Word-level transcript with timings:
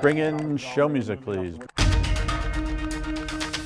Bring 0.00 0.16
in 0.16 0.56
show 0.56 0.88
music, 0.88 1.20
please. 1.20 1.58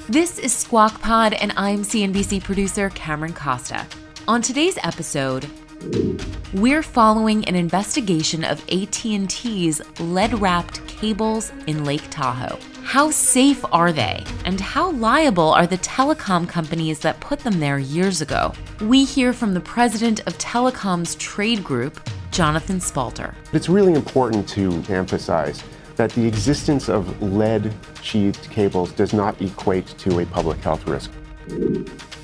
This 0.09 0.41
is 0.41 0.53
Squawk 0.53 1.01
Pod, 1.01 1.33
and 1.35 1.53
I'm 1.57 1.83
CNBC 1.83 2.43
producer 2.43 2.91
Cameron 2.91 3.33
Costa. 3.33 3.87
On 4.27 4.43
today's 4.43 4.77
episode, 4.83 5.49
we're 6.53 6.83
following 6.83 7.45
an 7.45 7.55
investigation 7.55 8.43
of 8.43 8.61
AT&T's 8.69 9.81
lead-wrapped 10.01 10.85
cables 10.89 11.53
in 11.69 11.85
Lake 11.85 12.03
Tahoe. 12.11 12.59
How 12.83 13.13
safe 13.13 13.65
are 13.71 13.93
they? 13.93 14.25
And 14.45 14.61
how 14.61 14.91
liable 14.91 15.53
are 15.53 15.69
the 15.69 15.79
telecom 15.79 16.49
companies 16.49 16.99
that 17.01 17.21
put 17.21 17.39
them 17.39 17.61
there 17.61 17.79
years 17.79 18.21
ago? 18.21 18.53
We 18.81 19.05
hear 19.05 19.33
from 19.33 19.55
the 19.55 19.61
president 19.61 20.19
of 20.27 20.37
Telecom's 20.39 21.15
trade 21.15 21.63
group, 21.63 22.01
Jonathan 22.33 22.81
Spalter. 22.81 23.37
It's 23.53 23.69
really 23.69 23.93
important 23.93 24.49
to 24.49 24.83
emphasize 24.89 25.63
that 25.97 26.11
the 26.11 26.27
existence 26.27 26.89
of 26.89 27.23
lead 27.23 27.73
sheathed 28.03 28.51
cables 28.51 28.93
does 28.93 29.13
not 29.13 29.41
equate 29.41 29.87
to 29.99 30.21
a 30.21 30.27
public 30.27 30.59
health 30.59 30.87
risk. 30.87 31.11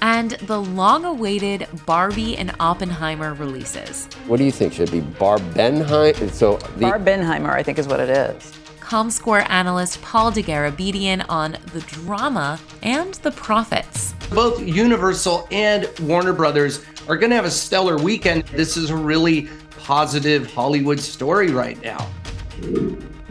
And 0.03 0.31
the 0.33 0.61
long 0.61 1.05
awaited 1.05 1.69
Barbie 1.85 2.37
and 2.37 2.55
Oppenheimer 2.59 3.35
releases. 3.35 4.07
What 4.27 4.39
do 4.39 4.45
you 4.45 4.51
think? 4.51 4.73
Should 4.73 4.89
it 4.89 4.93
be 4.93 5.01
Barbenheimer? 5.01 6.31
So 6.31 6.57
the- 6.77 6.87
Barbenheimer, 6.87 7.51
I 7.51 7.63
think, 7.63 7.79
is 7.79 7.87
what 7.87 8.01
it 8.01 8.09
is. 8.09 8.53
ComScore 8.81 9.49
analyst 9.49 10.03
Paul 10.03 10.33
Dergarabedian 10.33 11.25
on 11.29 11.57
the 11.73 11.81
drama 11.83 12.59
and 12.83 13.15
the 13.15 13.31
profits. 13.31 14.15
Both 14.31 14.61
Universal 14.63 15.47
and 15.53 15.89
Warner 16.01 16.33
Brothers 16.33 16.85
are 17.09 17.17
going 17.17 17.31
to 17.31 17.37
have 17.37 17.45
a 17.45 17.51
stellar 17.51 17.97
weekend. 17.99 18.45
This 18.47 18.77
is 18.77 18.91
a 18.91 18.97
really 18.97 19.49
positive 19.79 20.53
Hollywood 20.53 20.99
story 20.99 21.51
right 21.51 21.81
now. 21.83 22.09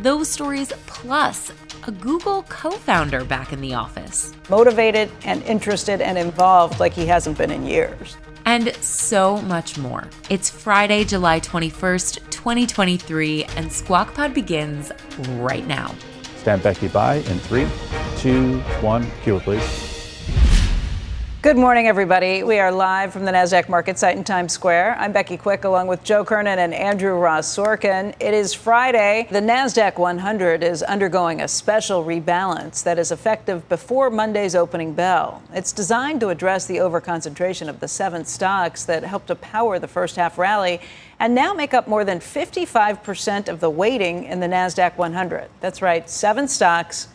Those 0.02 0.30
stories 0.30 0.72
plus 0.88 1.52
a 1.86 1.92
Google 1.92 2.44
co 2.44 2.72
founder 2.72 3.25
back 3.25 3.52
in 3.52 3.59
the 3.59 3.73
office. 3.73 4.33
Motivated 4.50 5.11
and 5.25 5.44
interested 5.44 6.00
and 6.00 6.17
involved 6.17 6.80
like 6.80 6.94
he 6.94 7.05
hasn't 7.05 7.38
been 7.38 7.52
in 7.52 7.66
years. 7.66 8.16
And 8.45 8.73
so 8.77 9.42
much 9.42 9.77
more. 9.77 10.08
It's 10.30 10.50
Friday, 10.50 11.03
July 11.03 11.42
21st, 11.42 12.30
2023, 12.30 13.44
and 13.58 13.72
Squawk 13.72 14.14
Pod 14.14 14.33
begins 14.33 14.89
right 15.31 15.67
now. 15.67 15.94
Stand 16.38 16.64
Becky 16.64 16.88
by 16.88 17.16
in 17.16 17.39
three, 17.39 17.67
two, 18.20 18.59
one. 18.80 19.05
Cue 19.23 19.42
please. 19.42 19.88
Good 21.41 21.55
morning, 21.55 21.87
everybody. 21.87 22.43
We 22.43 22.59
are 22.59 22.69
live 22.69 23.13
from 23.13 23.23
the 23.23 23.31
NASDAQ 23.31 23.69
market 23.69 23.97
site 23.97 24.17
in 24.17 24.25
Times 24.25 24.51
Square. 24.51 24.97
I'm 24.99 25.13
Becky 25.13 25.37
Quick 25.37 25.63
along 25.63 25.87
with 25.87 26.03
Joe 26.03 26.25
Kernen 26.25 26.57
and 26.57 26.73
Andrew 26.73 27.13
Ross 27.13 27.47
Sorkin. 27.55 28.13
It 28.19 28.33
is 28.33 28.53
Friday. 28.53 29.25
The 29.31 29.39
NASDAQ 29.39 29.97
100 29.97 30.63
is 30.63 30.83
undergoing 30.83 31.39
a 31.39 31.47
special 31.47 32.03
rebalance 32.03 32.83
that 32.83 32.99
is 32.99 33.13
effective 33.13 33.69
before 33.69 34.09
Monday's 34.09 34.53
opening 34.53 34.93
bell. 34.93 35.41
It's 35.53 35.71
designed 35.71 36.19
to 36.19 36.27
address 36.27 36.65
the 36.65 36.75
overconcentration 36.75 37.69
of 37.69 37.80
the 37.80 37.87
seven 37.87 38.25
stocks 38.25 38.83
that 38.83 39.05
helped 39.05 39.27
to 39.27 39.35
power 39.35 39.80
the 39.80 39.87
first 39.87 40.17
half 40.17 40.37
rally 40.37 40.81
and 41.21 41.33
now 41.33 41.53
make 41.53 41.73
up 41.73 41.87
more 41.87 42.03
than 42.03 42.19
55% 42.19 43.47
of 43.47 43.61
the 43.61 43.69
weighting 43.69 44.25
in 44.25 44.41
the 44.41 44.47
NASDAQ 44.47 44.97
100. 44.97 45.47
That's 45.61 45.81
right, 45.81 46.09
seven 46.09 46.49
stocks, 46.49 47.08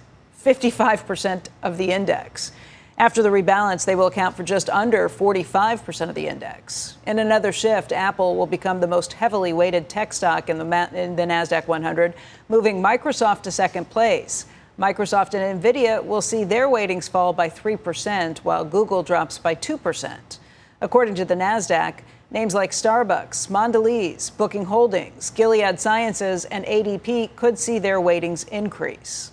55% 0.42 1.48
of 1.62 1.76
the 1.76 1.90
index. 1.90 2.52
After 2.96 3.22
the 3.24 3.28
rebalance, 3.28 3.84
they 3.84 3.96
will 3.96 4.06
account 4.06 4.36
for 4.36 4.44
just 4.44 4.70
under 4.70 5.08
45% 5.08 6.08
of 6.08 6.14
the 6.14 6.28
index. 6.28 6.96
In 7.06 7.18
another 7.18 7.50
shift, 7.50 7.90
Apple 7.90 8.36
will 8.36 8.46
become 8.46 8.80
the 8.80 8.86
most 8.86 9.14
heavily 9.14 9.52
weighted 9.52 9.88
tech 9.88 10.12
stock 10.12 10.48
in 10.48 10.58
the, 10.58 10.88
in 10.94 11.16
the 11.16 11.22
NASDAQ 11.22 11.66
100, 11.66 12.14
moving 12.48 12.80
Microsoft 12.80 13.42
to 13.42 13.50
second 13.50 13.90
place. 13.90 14.46
Microsoft 14.78 15.34
and 15.34 15.60
Nvidia 15.60 16.04
will 16.04 16.22
see 16.22 16.44
their 16.44 16.68
weightings 16.68 17.08
fall 17.08 17.32
by 17.32 17.48
3%, 17.48 18.38
while 18.38 18.64
Google 18.64 19.02
drops 19.02 19.38
by 19.38 19.56
2%. 19.56 20.38
According 20.80 21.16
to 21.16 21.24
the 21.24 21.34
NASDAQ, 21.34 21.98
names 22.30 22.54
like 22.54 22.70
Starbucks, 22.70 23.48
Mondelez, 23.48 24.36
Booking 24.36 24.66
Holdings, 24.66 25.30
Gilead 25.30 25.80
Sciences, 25.80 26.44
and 26.46 26.64
ADP 26.64 27.34
could 27.34 27.58
see 27.58 27.80
their 27.80 28.00
weightings 28.00 28.48
increase. 28.48 29.32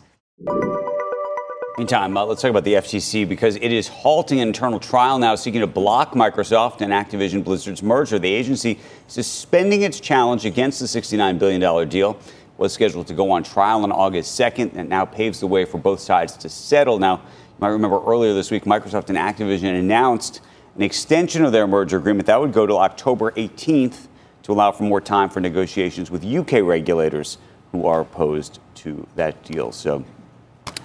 Meantime, 1.78 2.18
uh, 2.18 2.26
let's 2.26 2.42
talk 2.42 2.50
about 2.50 2.66
the 2.66 2.74
FTC 2.74 3.28
because 3.28 3.56
it 3.56 3.72
is 3.72 3.88
halting 3.88 4.42
an 4.42 4.50
internal 4.50 4.78
trial 4.78 5.18
now 5.18 5.36
seeking 5.36 5.62
to 5.62 5.68
block 5.68 6.12
Microsoft 6.12 6.82
and 6.82 6.92
Activision 6.92 7.46
Blizzard's 7.46 7.82
merger. 7.82 8.20
The 8.20 8.32
agency 8.32 8.78
suspending 9.08 9.84
its 9.84 10.02
challenge 10.02 10.46
against 10.46 10.82
the 10.82 10.86
$69 10.86 11.40
billion 11.40 11.88
deal 11.88 12.20
was 12.58 12.74
scheduled 12.74 13.08
to 13.08 13.14
go 13.14 13.32
on 13.32 13.44
trial 13.44 13.84
on 13.84 13.92
August 13.94 14.38
2nd 14.38 14.76
and 14.76 14.90
now 14.90 15.06
paves 15.06 15.40
the 15.40 15.48
way 15.48 15.64
for 15.64 15.78
both 15.78 16.02
sides 16.02 16.36
to 16.38 16.50
settle. 16.50 17.00
Now, 17.00 17.16
you 17.16 17.58
might 17.60 17.70
remember 17.70 18.04
earlier 18.06 18.34
this 18.34 18.52
week, 18.52 18.66
Microsoft 18.66 19.08
and 19.08 19.18
Activision 19.18 19.80
announced 19.80 20.42
an 20.76 20.82
extension 20.82 21.46
of 21.46 21.54
their 21.54 21.68
merger 21.68 21.98
agreement 21.98 22.28
that 22.28 22.40
would 22.40 22.52
go 22.52 22.68
to 22.68 22.76
October 22.76 23.32
18th 23.32 24.08
to 24.44 24.52
allow 24.52 24.74
for 24.74 24.84
more 24.84 25.00
time 25.00 25.30
for 25.30 25.40
negotiations 25.40 26.12
with 26.12 26.26
UK 26.26 26.64
regulators 26.64 27.38
who 27.72 27.86
are 27.86 28.02
opposed 28.02 28.60
to 28.76 29.08
that 29.16 29.42
deal. 29.46 29.72
So 29.72 30.04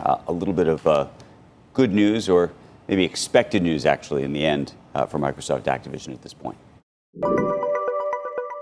uh, 0.00 0.18
a 0.28 0.32
little 0.32 0.54
bit 0.54 0.68
of 0.68 0.86
uh, 0.86 1.06
good 1.74 1.92
news 1.92 2.28
or 2.28 2.52
maybe 2.88 3.04
expected 3.04 3.62
news, 3.62 3.86
actually, 3.86 4.22
in 4.22 4.32
the 4.32 4.44
end 4.44 4.72
uh, 4.94 5.06
for 5.06 5.18
Microsoft 5.18 5.62
Activision 5.62 6.12
at 6.12 6.22
this 6.22 6.34
point. 6.34 6.56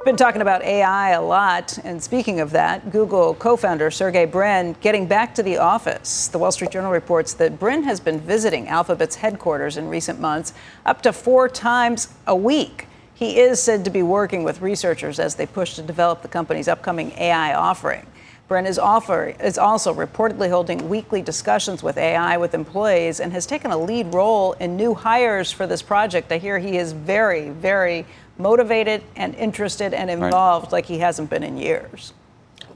Been 0.05 0.17
talking 0.17 0.43
about 0.43 0.63
AI 0.63 1.13
a 1.13 1.23
lot, 1.23 1.79
and 1.83 2.03
speaking 2.03 2.41
of 2.41 2.51
that, 2.51 2.93
Google 2.93 3.35
co-founder 3.35 3.91
Sergey 3.91 4.27
Brin 4.27 4.77
getting 4.83 5.07
back 5.07 5.35
to 5.37 5.43
the 5.43 5.57
office. 5.57 6.29
The 6.29 6.37
Wall 6.37 6.53
Street 6.53 6.71
Journal 6.71 6.93
reports 6.93 7.33
that 7.35 7.59
Brin 7.59 7.85
has 7.85 8.01
been 8.01 8.21
visiting 8.21 8.69
Alphabet's 8.69 9.17
headquarters 9.17 9.79
in 9.79 9.89
recent 9.89 10.21
months, 10.21 10.53
up 10.85 11.01
to 11.03 11.13
four 11.13 11.49
times 11.49 12.09
a 12.27 12.37
week. 12.37 12.87
He 13.15 13.39
is 13.39 13.63
said 13.63 13.83
to 13.87 13.91
be 13.91 14.03
working 14.03 14.45
with 14.45 14.61
researchers 14.61 15.19
as 15.19 15.37
they 15.37 15.47
push 15.47 15.75
to 15.77 15.83
develop 15.83 16.21
the 16.21 16.29
company's 16.29 16.69
upcoming 16.69 17.13
AI 17.13 17.55
offering. 17.55 18.07
Brin 18.47 18.67
is, 18.67 18.79
offer, 18.79 19.35
is 19.41 19.57
also 19.57 19.95
reportedly 19.95 20.51
holding 20.51 20.91
weekly 20.91 21.23
discussions 21.23 21.83
with 21.83 21.97
AI 21.97 22.37
with 22.37 22.53
employees 22.53 23.19
and 23.19 23.33
has 23.33 23.47
taken 23.47 23.71
a 23.71 23.79
lead 23.79 24.13
role 24.13 24.53
in 24.55 24.77
new 24.77 24.93
hires 24.93 25.51
for 25.51 25.67
this 25.67 25.81
project. 25.81 26.31
I 26.31 26.37
hear 26.37 26.59
he 26.59 26.77
is 26.77 26.93
very, 26.93 27.49
very 27.49 28.05
motivated 28.37 29.03
and 29.17 29.35
interested 29.37 29.95
and 29.95 30.11
involved 30.11 30.67
right. 30.67 30.73
like 30.73 30.87
he 30.87 30.99
hasn't 30.99 31.31
been 31.31 31.43
in 31.43 31.57
years. 31.57 32.13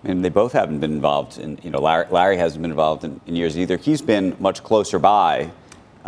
And 0.04 0.24
they 0.24 0.30
both 0.30 0.52
haven't 0.52 0.80
been 0.80 0.92
involved 0.92 1.38
in, 1.38 1.58
you 1.62 1.70
know, 1.70 1.80
Larry, 1.80 2.06
Larry 2.10 2.36
hasn't 2.38 2.62
been 2.62 2.70
involved 2.70 3.04
in, 3.04 3.20
in 3.26 3.36
years 3.36 3.58
either. 3.58 3.76
He's 3.76 4.00
been 4.00 4.36
much 4.38 4.62
closer 4.62 4.98
by. 4.98 5.50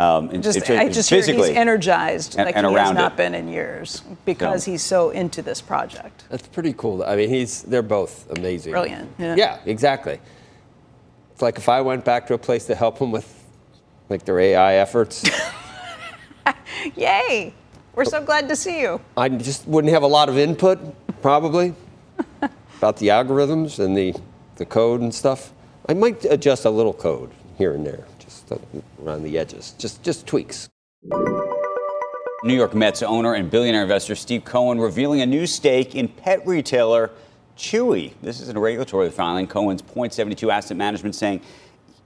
Um, 0.01 0.31
in, 0.31 0.41
just, 0.41 0.67
I 0.67 0.89
just 0.89 1.11
physically 1.11 1.49
he's 1.49 1.57
energized 1.57 2.35
and, 2.35 2.47
like 2.47 2.55
and 2.55 2.65
he 2.65 2.73
has 2.73 2.91
not 2.91 3.11
it. 3.11 3.17
been 3.17 3.35
in 3.35 3.47
years 3.47 4.01
because 4.25 4.63
so. 4.63 4.71
he's 4.71 4.81
so 4.81 5.09
into 5.11 5.43
this 5.43 5.61
project. 5.61 6.23
That's 6.29 6.47
pretty 6.47 6.73
cool. 6.73 7.03
I 7.03 7.15
mean, 7.15 7.29
he's 7.29 7.61
they're 7.61 7.83
both 7.83 8.27
amazing. 8.31 8.71
Brilliant. 8.71 9.11
Yeah. 9.19 9.35
yeah, 9.35 9.59
exactly. 9.63 10.19
It's 11.33 11.43
like 11.43 11.59
if 11.59 11.69
I 11.69 11.81
went 11.81 12.03
back 12.03 12.25
to 12.27 12.33
a 12.33 12.37
place 12.39 12.65
to 12.65 12.73
help 12.73 12.97
them 12.97 13.11
with 13.11 13.45
like 14.09 14.25
their 14.25 14.39
AI 14.39 14.73
efforts. 14.75 15.23
Yay! 16.95 17.53
We're 17.93 18.05
so 18.05 18.23
glad 18.23 18.49
to 18.49 18.55
see 18.55 18.81
you. 18.81 19.01
I 19.15 19.29
just 19.29 19.67
wouldn't 19.67 19.93
have 19.93 20.01
a 20.01 20.07
lot 20.07 20.29
of 20.29 20.37
input, 20.37 20.79
probably, 21.21 21.75
about 22.77 22.97
the 22.97 23.09
algorithms 23.09 23.77
and 23.77 23.95
the, 23.95 24.15
the 24.55 24.65
code 24.65 25.01
and 25.01 25.13
stuff. 25.13 25.53
I 25.87 25.93
might 25.93 26.25
adjust 26.25 26.65
a 26.65 26.71
little 26.71 26.93
code 26.93 27.29
here 27.57 27.73
and 27.73 27.85
there 27.85 28.05
around 29.03 29.23
the 29.23 29.37
edges, 29.37 29.73
just, 29.77 30.03
just 30.03 30.27
tweaks. 30.27 30.69
New 32.43 32.55
York 32.55 32.73
Mets 32.73 33.03
owner 33.03 33.35
and 33.35 33.51
billionaire 33.51 33.83
investor 33.83 34.15
Steve 34.15 34.43
Cohen 34.43 34.79
revealing 34.79 35.21
a 35.21 35.25
new 35.25 35.45
stake 35.45 35.95
in 35.95 36.07
pet 36.07 36.45
retailer 36.47 37.11
Chewy. 37.57 38.13
This 38.21 38.41
is 38.41 38.49
a 38.49 38.59
regulatory 38.59 39.11
filing. 39.11 39.45
Cohen's 39.45 39.81
Point72 39.81 40.51
Asset 40.51 40.75
Management 40.75 41.13
saying 41.15 41.41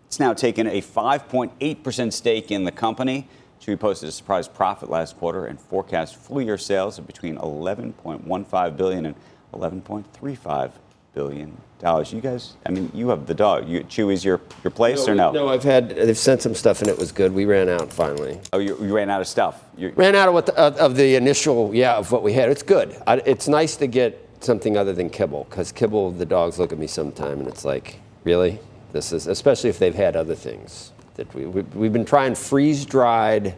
it's 0.08 0.20
now 0.20 0.34
taken 0.34 0.68
a 0.68 0.82
5.8% 0.82 2.14
stake 2.14 2.52
in 2.52 2.66
the 2.66 2.72
company. 2.72 3.28
Chewy 3.62 3.80
posted 3.80 4.10
a 4.10 4.12
surprise 4.12 4.48
profit 4.48 4.90
last 4.90 5.18
quarter 5.18 5.46
and 5.46 5.60
forecast 5.60 6.18
full 6.18 6.42
year 6.42 6.58
sales 6.58 7.00
of 7.00 7.08
between 7.08 7.38
11.15 7.38 8.78
billion 8.78 9.06
and 9.06 9.16
11.35 9.54 10.72
billion 11.16 11.58
dollars. 11.80 12.14
You 12.14 12.22
guys, 12.22 12.56
I 12.66 12.70
mean, 12.72 12.92
you 12.94 13.10
have 13.10 13.26
the 13.26 13.34
dog. 13.34 13.68
You, 13.68 13.84
Chewy's 13.86 14.24
your 14.24 14.40
your 14.64 14.72
place 14.72 15.08
or 15.08 15.16
no? 15.16 15.32
No, 15.32 15.48
I've 15.48 15.64
had. 15.64 15.90
They've 15.90 16.18
sent 16.18 16.44
some 16.44 16.54
stuff 16.54 16.82
and 16.82 16.90
it 16.90 16.98
was 16.98 17.12
good. 17.12 17.32
We 17.34 17.46
ran 17.46 17.70
out 17.70 17.92
finally. 17.92 18.40
Oh, 18.54 18.60
you, 18.60 18.78
you 18.80 18.94
ran 18.94 19.10
out 19.10 19.22
of 19.22 19.28
stuff. 19.28 19.64
You, 19.78 19.92
Ran 19.96 20.14
out 20.14 20.28
of 20.28 20.34
what 20.36 20.46
the, 20.46 20.56
of, 20.56 20.76
of 20.78 20.96
the 20.96 21.16
initial, 21.16 21.74
yeah, 21.74 21.96
of 21.96 22.12
what 22.12 22.22
we 22.22 22.34
had. 22.34 22.50
It's 22.50 22.64
good. 22.64 22.96
I, 23.08 23.16
it's 23.26 23.48
nice 23.48 23.76
to 23.78 23.88
get 23.88 24.22
something 24.42 24.78
other 24.78 24.94
than 24.94 25.10
kibble 25.10 25.48
because 25.50 25.72
kibble, 25.72 26.12
the 26.12 26.26
dogs 26.26 26.60
look 26.60 26.72
at 26.72 26.78
me 26.78 26.86
sometime 26.86 27.40
and 27.40 27.48
it's 27.48 27.66
like, 27.66 28.00
really, 28.26 28.60
this 28.92 29.12
is 29.12 29.26
especially 29.28 29.70
if 29.70 29.80
they've 29.80 29.96
had 29.96 30.16
other 30.16 30.36
things 30.36 30.92
that 31.16 31.34
we, 31.34 31.46
we 31.46 31.62
we've 31.74 31.94
been 31.94 32.06
trying 32.06 32.36
freeze 32.36 32.86
dried 32.86 33.56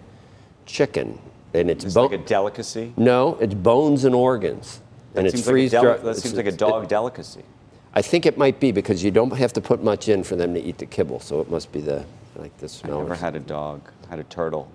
chicken 0.66 1.20
and 1.54 1.70
it's, 1.72 1.86
it's 1.86 1.94
bone. 1.96 2.12
like 2.12 2.20
a 2.20 2.24
delicacy. 2.24 2.94
no, 2.98 3.36
it's 3.42 3.54
bones 3.54 4.06
and 4.06 4.14
organs. 4.14 4.82
That 5.18 5.22
and 5.22 5.28
it's 5.34 5.44
seems 5.44 5.48
like 5.48 5.56
a 5.66 5.70
deli- 5.70 5.86
dried. 5.98 6.04
That 6.04 6.16
seems 6.18 6.36
like 6.36 6.46
a 6.46 6.52
dog 6.52 6.88
delicacy. 6.88 7.42
I 7.96 8.02
think 8.04 8.26
it 8.28 8.38
might 8.38 8.60
be 8.60 8.72
because 8.72 9.04
you 9.04 9.10
don't 9.10 9.32
have 9.36 9.52
to 9.54 9.62
put 9.62 9.84
much 9.84 10.08
in 10.10 10.24
for 10.24 10.36
them 10.36 10.54
to 10.54 10.62
eat 10.62 10.78
the 10.78 10.86
kibble, 10.86 11.20
so 11.20 11.42
it 11.42 11.50
must 11.50 11.72
be 11.72 11.82
the 11.82 12.06
like 12.36 12.56
the 12.60 12.66
I 12.66 12.70
smell. 12.70 13.00
never 13.00 13.14
or 13.14 13.16
had 13.16 13.36
a 13.36 13.40
dog. 13.40 13.82
I 14.06 14.10
had 14.12 14.20
a 14.20 14.24
turtle. 14.26 14.70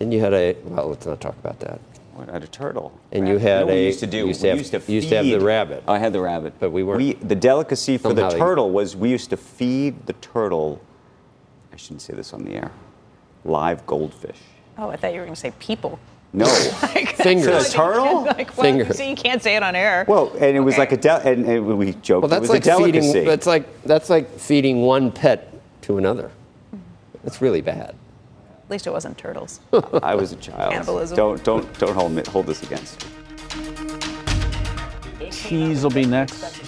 And 0.00 0.12
you 0.12 0.18
had 0.20 0.34
a 0.34 0.56
well, 0.64 0.88
let's 0.88 1.06
not 1.06 1.20
talk 1.20 1.36
about 1.38 1.60
that. 1.60 1.80
I 2.28 2.32
had 2.32 2.42
a 2.42 2.48
turtle. 2.48 2.98
And 3.12 3.28
you 3.28 3.34
You 3.34 3.38
had 3.38 3.60
know 3.60 3.66
what 3.66 3.74
we 3.74 3.80
a 3.82 3.86
used 3.86 4.00
to 4.00 4.06
do? 4.08 4.16
You 4.18 4.26
used 4.26 4.40
we 4.42 4.48
to 4.48 4.48
have, 4.48 4.58
used 4.58 4.72
to 4.72 4.82
you 4.92 4.96
used 4.96 5.08
to 5.10 5.16
have 5.16 5.26
the 5.26 5.38
rabbit. 5.40 5.84
I 5.86 5.98
had 5.98 6.12
the 6.12 6.20
rabbit, 6.20 6.54
But 6.58 6.70
we 6.72 6.82
weren't- 6.82 6.98
We, 6.98 7.12
the 7.12 7.34
delicacy 7.36 7.98
for 7.98 8.08
the 8.14 8.22
Somehow 8.22 8.30
they- 8.30 8.38
turtle 8.38 8.70
was 8.70 8.96
we 8.96 9.10
used 9.10 9.30
to 9.30 9.36
feed 9.36 10.06
the 10.06 10.14
turtle. 10.14 10.80
I 11.72 11.76
shouldn't 11.76 12.00
say 12.02 12.14
this 12.14 12.32
on 12.32 12.44
the 12.44 12.54
air. 12.54 12.70
Live 13.44 13.86
goldfish. 13.86 14.38
Oh, 14.78 14.88
I 14.88 14.96
thought 14.96 15.12
you 15.12 15.20
were 15.20 15.26
going 15.26 15.34
to 15.34 15.40
say 15.40 15.52
people. 15.60 15.98
No. 16.32 16.44
like, 16.82 17.14
Fingers. 17.16 17.46
To 17.68 17.70
the 17.70 17.74
turtle? 17.76 18.24
Like, 18.24 18.56
well, 18.56 18.64
Finger. 18.64 18.84
you 18.98 19.04
you 19.10 19.16
can't 19.16 19.42
say 19.42 19.56
it 19.56 19.62
on 19.62 19.74
air. 19.74 20.04
Well, 20.06 20.30
and 20.34 20.56
it 20.56 20.60
was 20.60 20.74
Okay. 20.74 20.80
like 20.82 20.92
a 20.92 20.96
del- 20.98 21.20
and, 21.20 21.46
and 21.46 21.78
we 21.78 21.92
joked 22.02 22.22
Well, 22.22 22.24
it 22.24 22.28
that's 22.28 22.40
was 22.42 22.50
like 22.50 22.62
a 22.62 22.64
delicacy. 22.64 23.08
feeding. 23.12 23.24
That's 23.28 23.46
like 23.46 23.82
that's 23.84 24.10
like 24.10 24.28
feeding 24.38 24.82
one 24.82 25.10
pet 25.12 25.52
to 25.82 25.98
another. 25.98 26.30
That's 27.24 27.40
really 27.40 27.60
bad. 27.62 27.94
At 28.64 28.70
least 28.70 28.86
it 28.86 28.90
wasn't 28.90 29.16
turtles. 29.16 29.60
I 30.02 30.14
was 30.14 30.32
a 30.32 30.36
child. 30.36 30.72
Cannibalism. 30.72 31.16
Don't 31.16 31.42
don't 31.44 31.78
don't 31.78 31.94
hold 31.94 32.12
me, 32.12 32.22
hold 32.28 32.46
this 32.46 32.62
against 32.62 33.04
me. 33.04 33.10
Cheese 35.30 35.82
will 35.82 35.90
be 35.90 36.04
next. 36.04 36.62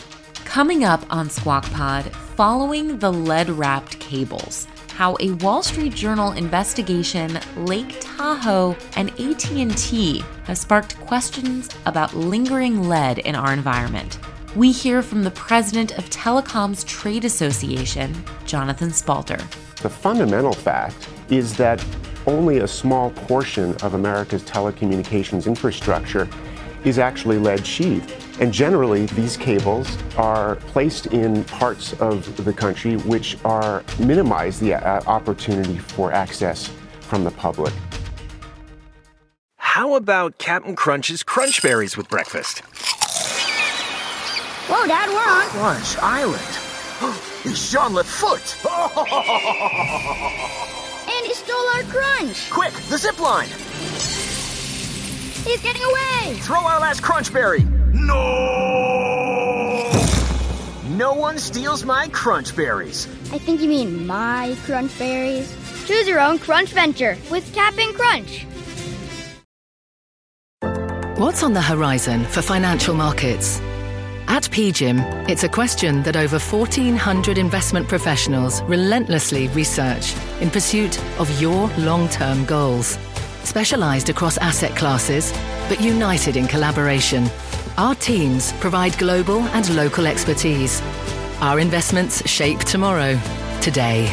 Coming 0.45 0.85
up 0.85 1.05
on 1.11 1.29
Squawk 1.29 1.65
Pod, 1.73 2.05
following 2.37 2.99
the 2.99 3.13
lead-wrapped 3.13 3.99
cables, 3.99 4.67
how 4.99 5.17
a 5.21 5.31
Wall 5.35 5.63
Street 5.63 5.95
Journal 5.95 6.33
investigation, 6.33 7.39
Lake 7.55 7.99
Tahoe, 8.01 8.77
and 8.97 9.11
AT&T 9.11 10.25
have 10.43 10.59
sparked 10.59 10.99
questions 10.99 11.69
about 11.87 12.17
lingering 12.17 12.89
lead 12.89 13.19
in 13.19 13.37
our 13.37 13.53
environment. 13.53 14.19
We 14.57 14.73
hear 14.73 15.01
from 15.03 15.23
the 15.23 15.31
president 15.31 15.97
of 15.99 16.11
Telecom's 16.11 16.83
Trade 16.83 17.25
Association, 17.25 18.13
Jonathan 18.45 18.91
Spalter. 18.91 19.39
The 19.83 19.89
fundamental 19.89 20.53
fact 20.53 21.09
is 21.31 21.57
that 21.59 21.85
only 22.27 22.59
a 22.59 22.67
small 22.67 23.11
portion 23.11 23.77
of 23.83 23.95
America's 23.95 24.43
telecommunications 24.43 25.47
infrastructure 25.47 26.29
is 26.85 26.99
actually 26.99 27.39
lead 27.39 27.65
sheathed. 27.65 28.13
And 28.41 28.53
generally, 28.53 29.07
these 29.07 29.37
cables 29.37 29.99
are 30.17 30.57
placed 30.57 31.07
in 31.07 31.43
parts 31.45 31.93
of 31.95 32.45
the 32.45 32.53
country 32.53 32.97
which 32.99 33.37
are 33.45 33.83
minimize 33.99 34.61
the 34.61 34.75
uh, 34.75 35.03
opportunity 35.07 35.79
for 35.79 36.13
access 36.13 36.71
from 37.01 37.25
the 37.25 37.33
public. 37.33 37.75
How 39.57 39.95
about 39.95 40.39
Captain 40.39 40.77
Crunch's 40.77 41.23
Crunch 41.23 41.63
Berries 41.63 41.97
with 41.97 42.09
breakfast? 42.09 42.61
Whoa, 44.69 44.87
Dad, 44.87 45.09
we're 45.09 45.17
on. 45.17 45.49
Crunch 45.49 45.97
Island. 45.99 46.59
it's 47.45 47.73
Jean 47.73 48.03
Foot. 48.05 48.57
And 51.11 51.27
he 51.27 51.33
stole 51.33 51.69
our 51.75 51.83
crunch. 51.85 52.51
Quick, 52.51 52.73
the 52.91 52.99
zip 52.99 53.19
line. 53.19 53.49
He's 55.49 55.63
getting 55.63 55.83
away. 55.83 56.35
Throw 56.41 56.61
our 56.61 56.79
last 56.79 57.03
Crunch 57.03 57.33
Berry. 57.33 57.67
No! 58.01 59.91
No 60.91 61.15
one 61.15 61.39
steals 61.39 61.85
my 61.85 62.09
Crunch 62.09 62.55
Berries. 62.57 63.07
I 63.33 63.39
think 63.39 63.61
you 63.61 63.69
mean 63.69 64.07
my 64.07 64.57
crunch 64.65 64.99
berries. 64.99 65.55
Choose 65.87 66.09
your 66.09 66.21
own 66.21 66.39
crunch 66.39 66.71
venture 66.71 67.17
with 67.31 67.53
Cap'n 67.55 67.93
Crunch. 67.95 68.47
What's 71.19 71.43
on 71.43 71.53
the 71.53 71.63
horizon 71.63 72.25
for 72.25 72.43
financial 72.43 72.95
markets? 72.95 73.61
At 74.29 74.45
PGIM, 74.45 75.29
it's 75.29 75.43
a 75.43 75.49
question 75.49 76.03
that 76.05 76.17
over 76.17 76.39
1,400 76.39 77.39
investment 77.39 77.89
professionals 77.89 78.63
relentlessly 78.63 79.49
research 79.49 80.15
in 80.41 80.51
pursuit 80.51 80.97
of 81.19 81.41
your 81.41 81.69
long 81.79 82.09
term 82.09 82.45
goals. 82.45 82.99
Specialized 83.43 84.11
across 84.11 84.39
asset 84.39 84.77
classes, 84.77 85.33
but 85.69 85.81
united 85.81 86.37
in 86.37 86.47
collaboration, 86.47 87.25
our 87.79 87.95
teams 87.95 88.53
provide 88.55 88.99
global 88.99 89.39
and 89.39 89.77
local 89.77 90.05
expertise. 90.09 90.83
Our 91.41 91.61
investments 91.61 92.29
shape 92.29 92.59
tomorrow, 92.59 93.17
today. 93.61 94.13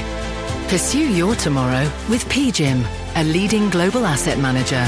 Pursue 0.68 1.12
your 1.12 1.34
tomorrow 1.34 1.92
with 2.08 2.24
PGIM, 2.26 2.86
a 3.16 3.24
leading 3.24 3.72
global 3.72 4.06
asset 4.06 4.38
manager. 4.38 4.88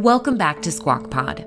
Welcome 0.00 0.38
back 0.38 0.62
to 0.62 0.72
Squawk 0.72 1.10
Pod. 1.10 1.46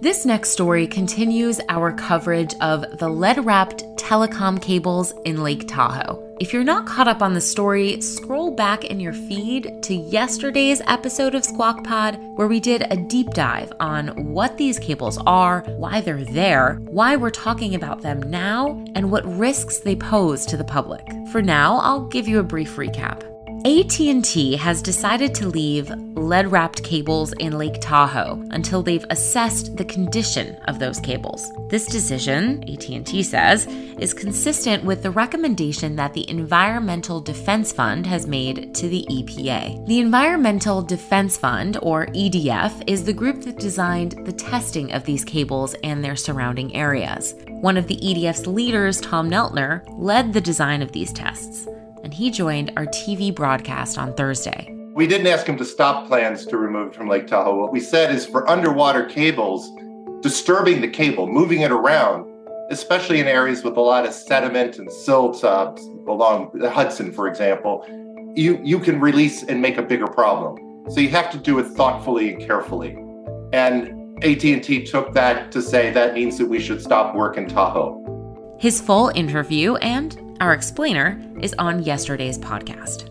This 0.00 0.26
next 0.26 0.50
story 0.50 0.88
continues 0.88 1.60
our 1.68 1.92
coverage 1.92 2.56
of 2.60 2.98
the 2.98 3.08
lead 3.08 3.44
wrapped 3.46 3.84
telecom 3.96 4.60
cables 4.60 5.14
in 5.24 5.44
Lake 5.44 5.68
Tahoe. 5.68 6.31
If 6.42 6.52
you're 6.52 6.64
not 6.64 6.86
caught 6.86 7.06
up 7.06 7.22
on 7.22 7.34
the 7.34 7.40
story, 7.40 8.00
scroll 8.00 8.50
back 8.50 8.84
in 8.84 8.98
your 8.98 9.12
feed 9.12 9.80
to 9.84 9.94
yesterday's 9.94 10.82
episode 10.88 11.36
of 11.36 11.44
Squawk 11.44 11.84
Pod, 11.84 12.18
where 12.34 12.48
we 12.48 12.58
did 12.58 12.84
a 12.90 12.96
deep 12.96 13.30
dive 13.30 13.72
on 13.78 14.08
what 14.32 14.58
these 14.58 14.76
cables 14.80 15.18
are, 15.24 15.60
why 15.76 16.00
they're 16.00 16.24
there, 16.24 16.80
why 16.86 17.14
we're 17.14 17.30
talking 17.30 17.76
about 17.76 18.02
them 18.02 18.20
now, 18.24 18.84
and 18.96 19.08
what 19.08 19.38
risks 19.38 19.78
they 19.78 19.94
pose 19.94 20.44
to 20.46 20.56
the 20.56 20.64
public. 20.64 21.06
For 21.30 21.42
now, 21.42 21.76
I'll 21.76 22.08
give 22.08 22.26
you 22.26 22.40
a 22.40 22.42
brief 22.42 22.74
recap. 22.74 23.31
AT&T 23.64 24.56
has 24.56 24.82
decided 24.82 25.32
to 25.36 25.46
leave 25.46 25.88
lead-wrapped 26.16 26.82
cables 26.82 27.32
in 27.34 27.58
Lake 27.58 27.80
Tahoe 27.80 28.44
until 28.50 28.82
they've 28.82 29.04
assessed 29.08 29.76
the 29.76 29.84
condition 29.84 30.56
of 30.66 30.80
those 30.80 30.98
cables. 30.98 31.48
This 31.68 31.86
decision, 31.86 32.68
AT&T 32.68 33.22
says, 33.22 33.66
is 34.00 34.14
consistent 34.14 34.82
with 34.82 35.04
the 35.04 35.12
recommendation 35.12 35.94
that 35.94 36.12
the 36.12 36.28
Environmental 36.28 37.20
Defense 37.20 37.70
Fund 37.70 38.04
has 38.04 38.26
made 38.26 38.74
to 38.74 38.88
the 38.88 39.06
EPA. 39.08 39.86
The 39.86 40.00
Environmental 40.00 40.82
Defense 40.82 41.36
Fund, 41.36 41.78
or 41.82 42.06
EDF, 42.06 42.82
is 42.88 43.04
the 43.04 43.12
group 43.12 43.42
that 43.42 43.60
designed 43.60 44.26
the 44.26 44.32
testing 44.32 44.90
of 44.90 45.04
these 45.04 45.24
cables 45.24 45.74
and 45.84 46.02
their 46.02 46.16
surrounding 46.16 46.74
areas. 46.74 47.36
One 47.48 47.76
of 47.76 47.86
the 47.86 47.96
EDF's 47.96 48.48
leaders, 48.48 49.00
Tom 49.00 49.30
Neltner, 49.30 49.84
led 49.96 50.32
the 50.32 50.40
design 50.40 50.82
of 50.82 50.90
these 50.90 51.12
tests 51.12 51.68
and 52.02 52.12
he 52.12 52.30
joined 52.30 52.72
our 52.76 52.86
TV 52.86 53.34
broadcast 53.34 53.98
on 53.98 54.14
Thursday. 54.14 54.68
We 54.94 55.06
didn't 55.06 55.26
ask 55.26 55.46
him 55.46 55.56
to 55.56 55.64
stop 55.64 56.06
plans 56.06 56.44
to 56.46 56.58
remove 56.58 56.94
from 56.94 57.08
Lake 57.08 57.26
Tahoe. 57.26 57.56
What 57.56 57.72
we 57.72 57.80
said 57.80 58.14
is 58.14 58.26
for 58.26 58.48
underwater 58.48 59.04
cables, 59.06 59.70
disturbing 60.20 60.80
the 60.80 60.88
cable, 60.88 61.26
moving 61.26 61.62
it 61.62 61.72
around, 61.72 62.26
especially 62.70 63.20
in 63.20 63.26
areas 63.26 63.64
with 63.64 63.76
a 63.76 63.80
lot 63.80 64.04
of 64.06 64.12
sediment 64.12 64.78
and 64.78 64.92
silt 64.92 65.42
uh, 65.44 65.74
along 66.08 66.50
the 66.54 66.70
Hudson, 66.70 67.12
for 67.12 67.26
example, 67.26 67.86
you, 68.36 68.60
you 68.62 68.78
can 68.78 69.00
release 69.00 69.42
and 69.42 69.60
make 69.60 69.78
a 69.78 69.82
bigger 69.82 70.06
problem. 70.06 70.56
So 70.90 71.00
you 71.00 71.08
have 71.10 71.30
to 71.30 71.38
do 71.38 71.58
it 71.58 71.64
thoughtfully 71.68 72.34
and 72.34 72.42
carefully. 72.42 72.96
And 73.52 74.02
AT&T 74.24 74.84
took 74.84 75.12
that 75.14 75.52
to 75.52 75.62
say 75.62 75.90
that 75.90 76.14
means 76.14 76.38
that 76.38 76.46
we 76.46 76.60
should 76.60 76.82
stop 76.82 77.14
work 77.14 77.36
in 77.36 77.48
Tahoe. 77.48 77.98
His 78.58 78.80
full 78.80 79.10
interview 79.14 79.76
and 79.76 80.21
our 80.40 80.52
explainer 80.52 81.22
is 81.40 81.54
on 81.58 81.82
yesterday's 81.82 82.38
podcast. 82.38 83.08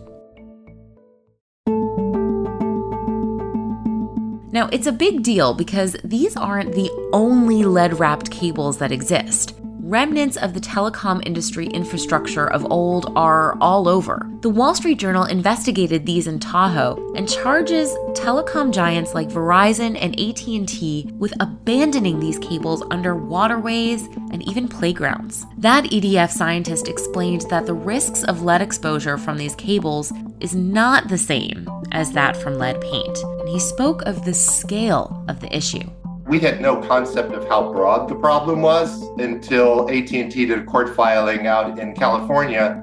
Now, 4.52 4.68
it's 4.70 4.86
a 4.86 4.92
big 4.92 5.22
deal 5.22 5.54
because 5.54 5.96
these 6.04 6.36
aren't 6.36 6.74
the 6.74 6.90
only 7.14 7.64
lead 7.64 7.98
wrapped 7.98 8.30
cables 8.30 8.78
that 8.78 8.92
exist. 8.92 9.54
Remnants 9.92 10.38
of 10.38 10.54
the 10.54 10.60
telecom 10.60 11.22
industry 11.26 11.66
infrastructure 11.66 12.50
of 12.50 12.64
old 12.72 13.12
are 13.14 13.58
all 13.60 13.86
over. 13.86 14.26
The 14.40 14.48
Wall 14.48 14.74
Street 14.74 14.98
Journal 14.98 15.24
investigated 15.24 16.06
these 16.06 16.26
in 16.26 16.38
Tahoe 16.38 17.12
and 17.14 17.28
charges 17.28 17.90
telecom 18.14 18.72
giants 18.72 19.12
like 19.12 19.28
Verizon 19.28 19.98
and 20.00 20.18
AT&T 20.18 21.10
with 21.18 21.34
abandoning 21.40 22.20
these 22.20 22.38
cables 22.38 22.82
under 22.90 23.14
waterways 23.14 24.06
and 24.32 24.42
even 24.48 24.66
playgrounds. 24.66 25.44
That 25.58 25.84
EDF 25.84 26.30
scientist 26.30 26.88
explained 26.88 27.42
that 27.50 27.66
the 27.66 27.74
risks 27.74 28.22
of 28.22 28.40
lead 28.40 28.62
exposure 28.62 29.18
from 29.18 29.36
these 29.36 29.54
cables 29.56 30.10
is 30.40 30.54
not 30.54 31.08
the 31.08 31.18
same 31.18 31.68
as 31.92 32.12
that 32.12 32.34
from 32.34 32.54
lead 32.54 32.80
paint, 32.80 33.18
and 33.40 33.46
he 33.46 33.60
spoke 33.60 34.00
of 34.06 34.24
the 34.24 34.32
scale 34.32 35.22
of 35.28 35.40
the 35.40 35.54
issue. 35.54 35.84
We 36.32 36.40
had 36.40 36.62
no 36.62 36.76
concept 36.76 37.34
of 37.34 37.46
how 37.46 37.70
broad 37.74 38.08
the 38.08 38.14
problem 38.14 38.62
was 38.62 39.02
until 39.18 39.86
AT&T 39.90 40.30
did 40.32 40.58
a 40.58 40.64
court 40.64 40.96
filing 40.96 41.46
out 41.46 41.78
in 41.78 41.94
California 41.94 42.82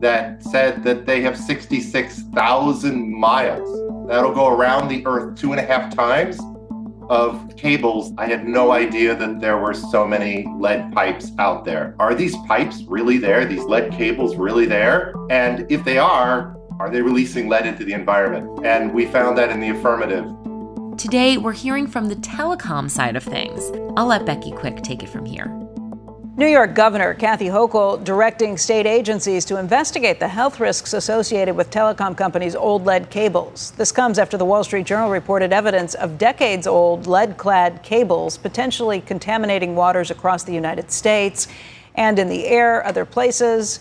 that 0.00 0.42
said 0.42 0.84
that 0.84 1.06
they 1.06 1.22
have 1.22 1.38
66,000 1.38 3.10
miles. 3.10 4.06
That'll 4.06 4.34
go 4.34 4.48
around 4.48 4.88
the 4.88 5.06
Earth 5.06 5.40
two 5.40 5.52
and 5.52 5.60
a 5.60 5.64
half 5.64 5.96
times 5.96 6.38
of 7.08 7.56
cables. 7.56 8.12
I 8.18 8.26
had 8.26 8.46
no 8.46 8.72
idea 8.72 9.16
that 9.16 9.40
there 9.40 9.56
were 9.56 9.72
so 9.72 10.06
many 10.06 10.46
lead 10.58 10.92
pipes 10.92 11.32
out 11.38 11.64
there. 11.64 11.96
Are 11.98 12.14
these 12.14 12.36
pipes 12.46 12.82
really 12.86 13.16
there? 13.16 13.46
These 13.46 13.64
lead 13.64 13.90
cables 13.92 14.36
really 14.36 14.66
there? 14.66 15.14
And 15.30 15.64
if 15.72 15.82
they 15.82 15.96
are, 15.96 16.58
are 16.78 16.90
they 16.90 17.00
releasing 17.00 17.48
lead 17.48 17.64
into 17.64 17.86
the 17.86 17.94
environment? 17.94 18.66
And 18.66 18.92
we 18.92 19.06
found 19.06 19.38
that 19.38 19.48
in 19.48 19.60
the 19.60 19.70
affirmative. 19.70 20.26
Today, 20.98 21.38
we're 21.38 21.52
hearing 21.52 21.86
from 21.86 22.08
the 22.08 22.16
telecom 22.16 22.90
side 22.90 23.16
of 23.16 23.22
things. 23.22 23.72
I'll 23.96 24.06
let 24.06 24.26
Becky 24.26 24.50
Quick 24.50 24.82
take 24.82 25.02
it 25.02 25.08
from 25.08 25.24
here. 25.24 25.46
New 26.36 26.46
York 26.46 26.74
Governor 26.74 27.14
Kathy 27.14 27.46
Hochul 27.46 28.04
directing 28.04 28.58
state 28.58 28.84
agencies 28.84 29.46
to 29.46 29.58
investigate 29.58 30.20
the 30.20 30.28
health 30.28 30.60
risks 30.60 30.92
associated 30.92 31.56
with 31.56 31.70
telecom 31.70 32.14
companies' 32.14 32.54
old 32.54 32.84
lead 32.84 33.08
cables. 33.08 33.70
This 33.72 33.90
comes 33.90 34.18
after 34.18 34.36
the 34.36 34.44
Wall 34.44 34.62
Street 34.64 34.84
Journal 34.84 35.08
reported 35.08 35.50
evidence 35.50 35.94
of 35.94 36.18
decades 36.18 36.66
old 36.66 37.06
lead 37.06 37.38
clad 37.38 37.82
cables 37.82 38.36
potentially 38.36 39.00
contaminating 39.00 39.74
waters 39.74 40.10
across 40.10 40.44
the 40.44 40.52
United 40.52 40.90
States 40.90 41.48
and 41.94 42.18
in 42.18 42.28
the 42.28 42.46
air, 42.46 42.84
other 42.86 43.06
places. 43.06 43.80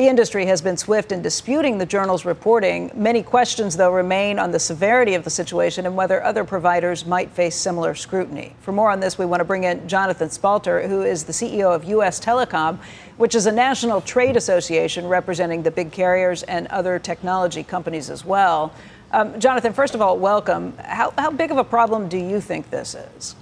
The 0.00 0.08
industry 0.08 0.46
has 0.46 0.62
been 0.62 0.78
swift 0.78 1.12
in 1.12 1.20
disputing 1.20 1.76
the 1.76 1.84
journal's 1.84 2.24
reporting. 2.24 2.90
Many 2.94 3.22
questions, 3.22 3.76
though, 3.76 3.92
remain 3.92 4.38
on 4.38 4.50
the 4.50 4.58
severity 4.58 5.14
of 5.14 5.24
the 5.24 5.30
situation 5.30 5.84
and 5.84 5.94
whether 5.94 6.24
other 6.24 6.42
providers 6.42 7.04
might 7.04 7.30
face 7.32 7.54
similar 7.54 7.94
scrutiny. 7.94 8.54
For 8.62 8.72
more 8.72 8.90
on 8.90 9.00
this, 9.00 9.18
we 9.18 9.26
want 9.26 9.40
to 9.40 9.44
bring 9.44 9.64
in 9.64 9.86
Jonathan 9.86 10.30
Spalter, 10.30 10.88
who 10.88 11.02
is 11.02 11.24
the 11.24 11.34
CEO 11.34 11.74
of 11.74 11.84
U.S. 11.84 12.18
Telecom, 12.18 12.78
which 13.18 13.34
is 13.34 13.44
a 13.44 13.52
national 13.52 14.00
trade 14.00 14.38
association 14.38 15.06
representing 15.06 15.64
the 15.64 15.70
big 15.70 15.92
carriers 15.92 16.44
and 16.44 16.66
other 16.68 16.98
technology 16.98 17.62
companies 17.62 18.08
as 18.08 18.24
well. 18.24 18.72
Um, 19.12 19.38
Jonathan, 19.38 19.74
first 19.74 19.94
of 19.94 20.00
all, 20.00 20.16
welcome. 20.16 20.72
How, 20.78 21.12
how 21.18 21.30
big 21.30 21.50
of 21.50 21.58
a 21.58 21.64
problem 21.64 22.08
do 22.08 22.16
you 22.16 22.40
think 22.40 22.70
this 22.70 22.94
is? 22.94 23.34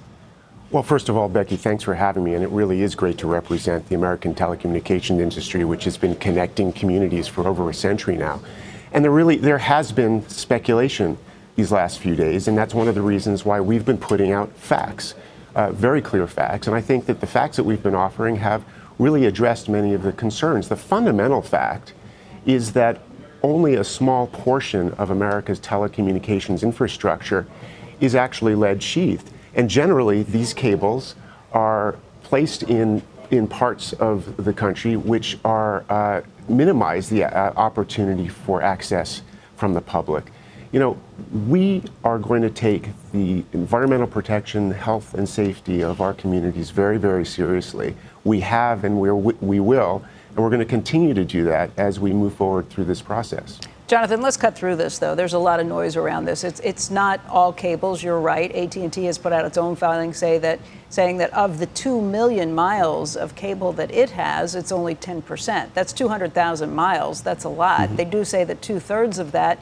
Well, 0.71 0.83
first 0.83 1.09
of 1.09 1.17
all, 1.17 1.31
Becky, 1.31 1.57
thanks 1.57 1.83
for 1.83 1.95
having 1.95 2.25
me. 2.25 2.35
And 2.35 2.45
it 2.45 2.51
really 2.51 2.83
is 2.83 2.95
great 2.95 3.17
to 3.19 3.27
represent 3.27 3.89
the 3.89 3.95
American 3.95 4.35
telecommunications 4.35 5.19
industry, 5.19 5.65
which 5.65 5.85
has 5.85 5.97
been 5.97 6.15
connecting 6.17 6.75
communities 6.75 7.27
for 7.27 7.49
over 7.49 7.71
a 7.71 7.75
century 7.75 8.19
now. 8.19 8.43
And 8.93 9.03
there 9.03 9.11
really 9.11 9.37
there 9.37 9.57
has 9.57 9.93
been 9.93 10.29
speculation 10.29 11.17
these 11.57 11.73
last 11.73 12.01
few 12.01 12.15
days, 12.15 12.49
and 12.49 12.59
that's 12.59 12.75
one 12.75 12.87
of 12.87 12.95
the 12.95 13.01
reasons 13.01 13.47
why 13.47 13.63
we've 13.63 13.87
been 13.87 13.97
putting 13.97 14.33
out 14.33 14.53
facts, 14.57 15.15
uh, 15.55 15.73
very 15.73 16.03
clear 16.03 16.27
facts. 16.27 16.67
And 16.67 16.77
I 16.77 16.83
think 16.83 17.07
that 17.07 17.21
the 17.21 17.27
facts 17.27 17.57
that 17.57 17.65
we've 17.65 17.83
been 17.83 17.95
offering 17.95 18.37
have 18.37 18.63
really 18.99 19.25
addressed 19.25 19.71
many 19.71 19.95
of 19.95 20.03
the 20.03 20.13
concerns. 20.13 20.69
The 20.69 20.77
fundamental 20.77 21.41
fact 21.41 21.95
is 22.45 22.75
that 22.75 23.01
only 23.43 23.77
a 23.77 23.85
small 23.85 24.27
portion 24.27 24.93
of 24.95 25.09
America's 25.09 25.61
telecommunications 25.61 26.63
infrastructure 26.63 27.47
is 28.01 28.15
actually 28.15 28.55
lead 28.55 28.83
sheathed. 28.83 29.31
And 29.55 29.69
generally, 29.69 30.23
these 30.23 30.55
cables 30.55 31.15
are 31.53 31.97
placed 32.23 32.65
in, 32.65 33.03
in 33.31 33.47
parts 33.47 33.93
of 33.95 34.45
the 34.45 34.53
country 34.53 34.97
which 34.97 35.39
are 35.45 35.85
uh, 35.89 36.23
minimize 36.49 37.09
the 37.09 37.25
uh, 37.25 37.53
opportunity 37.57 38.29
for 38.29 38.63
access 38.63 39.23
from 39.57 39.75
the 39.75 39.81
public. 39.81 40.25
You 40.73 40.81
know, 40.81 41.01
we 41.47 41.83
are 42.05 42.19
going 42.19 42.43
to 42.43 42.51
take 42.51 42.91
the 43.13 43.45
environmental 43.53 44.07
protection, 44.07 44.71
health, 44.71 45.15
and 45.15 45.27
safety 45.27 45.83
of 45.83 46.03
our 46.03 46.13
communities 46.13 46.71
very, 46.71 46.99
very 46.99 47.25
seriously. 47.25 47.97
We 48.25 48.41
have 48.41 48.85
and 48.85 49.01
we're, 49.01 49.15
we 49.15 49.61
will, 49.61 50.05
and 50.31 50.39
we're 50.39 50.51
going 50.51 50.61
to 50.61 50.67
continue 50.67 51.15
to 51.15 51.25
do 51.25 51.45
that 51.45 51.71
as 51.79 51.99
we 51.99 52.13
move 52.13 52.35
forward 52.35 52.69
through 52.69 52.85
this 52.85 53.01
process. 53.01 53.59
Jonathan, 53.89 54.21
let's 54.21 54.37
cut 54.37 54.55
through 54.55 54.77
this 54.77 54.99
though. 54.99 55.15
There's 55.15 55.33
a 55.33 55.39
lot 55.39 55.61
of 55.61 55.67
noise 55.67 55.97
around 55.97 56.27
this. 56.27 56.45
It's 56.45 56.61
it's 56.61 56.91
not 56.91 57.21
all 57.27 57.55
cables. 57.55 58.03
You're 58.03 58.21
right. 58.21 58.55
AT&T 58.55 59.03
has 59.05 59.17
put 59.17 59.33
out 59.33 59.47
its 59.47 59.57
own 59.57 59.77
filing 59.77 60.13
say 60.13 60.37
that 60.41 60.61
saying 60.91 61.17
that 61.19 61.33
of 61.33 61.59
the 61.59 61.65
2 61.65 62.03
million 62.03 62.55
miles 62.55 63.17
of 63.17 63.35
cable 63.35 63.73
that 63.73 63.91
it 63.91 64.11
has, 64.11 64.55
it's 64.55 64.73
only 64.73 64.95
10%. 64.95 65.73
That's 65.73 65.95
200,000 65.95 66.75
miles. 66.75 67.23
That's 67.23 67.45
a 67.45 67.49
lot. 67.49 67.81
Mm-hmm. 67.81 67.97
They 67.97 68.05
do 68.05 68.27
say 68.27 68.45
that 68.45 68.61
two 68.61 68.79
thirds 68.79 69.19
of 69.19 69.33
that 69.33 69.59